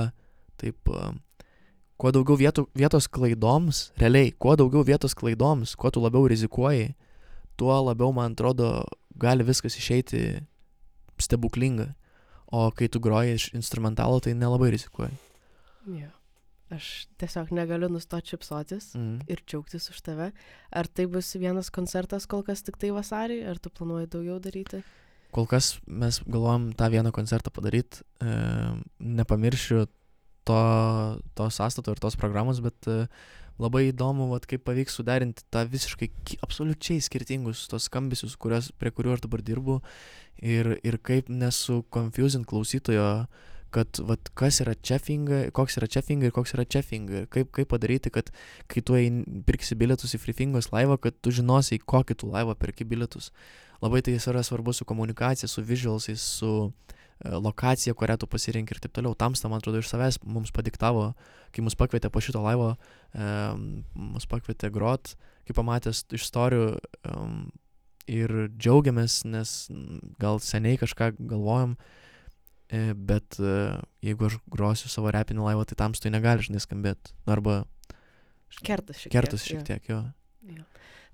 [0.61, 1.19] taip, um,
[1.99, 6.93] kuo daugiau vietų, vietos klaidoms, realiai, kuo daugiau vietos klaidoms, kuo tu labiau rizikuoji,
[7.59, 8.85] tuo labiau, man atrodo,
[9.21, 10.41] gali viskas išeiti
[11.21, 11.93] stebuklinga.
[12.51, 15.13] O kai tu groji iš instrumentalo, tai nelabai rizikuoji.
[15.97, 16.09] Ja.
[16.71, 19.19] Aš tiesiog negaliu nustoti šipsotis Mm.
[19.27, 20.31] ir džiaugtis už tave.
[20.71, 24.83] Ar tai bus vienas koncertas kol kas tik tai vasarį, ar tu planuoji daugiau daryti?
[25.31, 28.03] Kol kas mes galvojam tą vieną koncertą padaryti.
[28.21, 29.87] E, nepamiršiu
[30.43, 30.61] to,
[31.35, 33.07] to sąstato ir tos programos, bet e,
[33.61, 36.09] labai įdomu, vat, kaip pavyks suderinti tą visiškai
[36.41, 39.79] absoliučiai skirtingus tos skambesius, kurios, prie kurių aš dabar dirbu
[40.41, 43.07] ir, ir kaip nesukonfusint klausytojo,
[43.71, 47.25] kad vat, kas yra čefinga, koks yra čefinga ir koks yra čefinga.
[47.31, 48.31] Kaip, kaip padaryti, kad
[48.67, 52.57] kai tu ein- pirksi bilietus į Freefingos laivą, kad tu žinosi, į kokį tu laivą
[52.59, 53.31] perki bilietus.
[53.81, 58.81] Labai tai yra svarbu su komunikacija, su visualsais, su e, lokacija, kurią tu pasirinkai ir
[58.83, 59.15] taip toliau.
[59.17, 61.11] Tamsta, man atrodo, iš savęs mums padiktavo,
[61.53, 62.73] kai mus pakvietė po šito laivo,
[63.13, 63.31] e,
[63.93, 65.15] mus pakvietė grot,
[65.47, 67.17] kai pamatęs istorijų e,
[68.11, 71.75] ir džiaugiamės, nes mm, gal seniai kažką galvojom,
[72.71, 73.57] e, bet e,
[74.05, 77.15] jeigu aš grosiu savo repinį laivą, tai tamstui negali, žinai, skambėti.
[77.29, 77.61] Arba
[78.65, 79.15] Kertas šiek tiek.
[79.15, 79.65] kertus šiek jo.
[79.69, 80.01] tiek, jo.
[80.57, 80.65] Jo.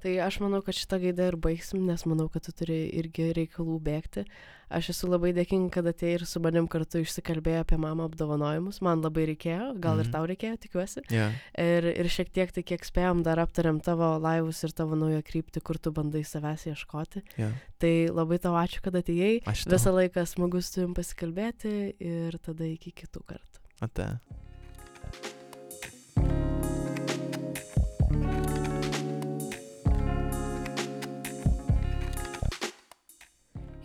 [0.04, 3.80] Tai aš manau, kad šitą gaidą ir baigsim, nes manau, kad tu turi irgi reikalų
[3.82, 4.26] bėgti.
[4.70, 8.82] Aš esu labai dėkinga, kad atėjai ir su manim kartu išsikalbėjai apie mamo apdovanojimus.
[8.84, 10.12] Man labai reikėjo, gal ir Mhm.
[10.12, 11.02] tau reikėjo, tikiuosi.
[11.10, 11.32] Yeah.
[11.58, 15.64] Ir, ir šiek tiek, tai kiek spėjom, dar aptariam tavo laivus ir tavo naują kryptį,
[15.64, 17.24] kur tu bandai savęs ieškoti.
[17.40, 17.54] Yeah.
[17.80, 19.42] Tai labai tau ačiū, kad atėjai.
[19.48, 23.64] Aš Visą laiką smagu su jum pasikalbėti ir tada iki kitų kartų.
[23.82, 24.20] Ate.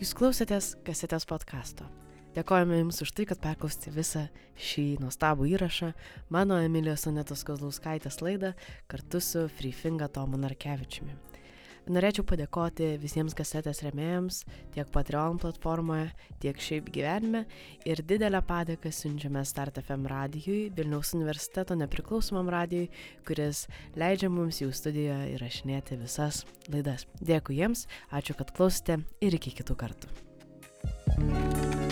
[0.03, 1.85] Jūs klausėtės kasetės podkasto.
[2.35, 4.23] Dėkojame Jums už tai, kad perklausėte visą
[4.59, 5.93] šį nuostabų įrašą,
[6.35, 8.51] mano Emilijos Sonetos Kozlauskaitės laidą
[8.91, 11.15] kartu su Freefinga Tomu Narkevičiumi.
[11.91, 14.43] Norėčiau padėkoti visiems kasetės remėjams
[14.75, 16.13] tiek Patreon platformoje,
[16.43, 17.43] tiek šiaip gyvenime
[17.89, 22.91] ir didelę padėką siunčiame Start FM radijui, Vilniaus universiteto nepriklausomam radijui,
[23.27, 23.67] kuris
[23.99, 27.09] leidžia mums jų studijoje įrašinėti visas laidas.
[27.19, 31.92] Dėkui jiems, ačiū, kad klausėte ir iki kitų kartų.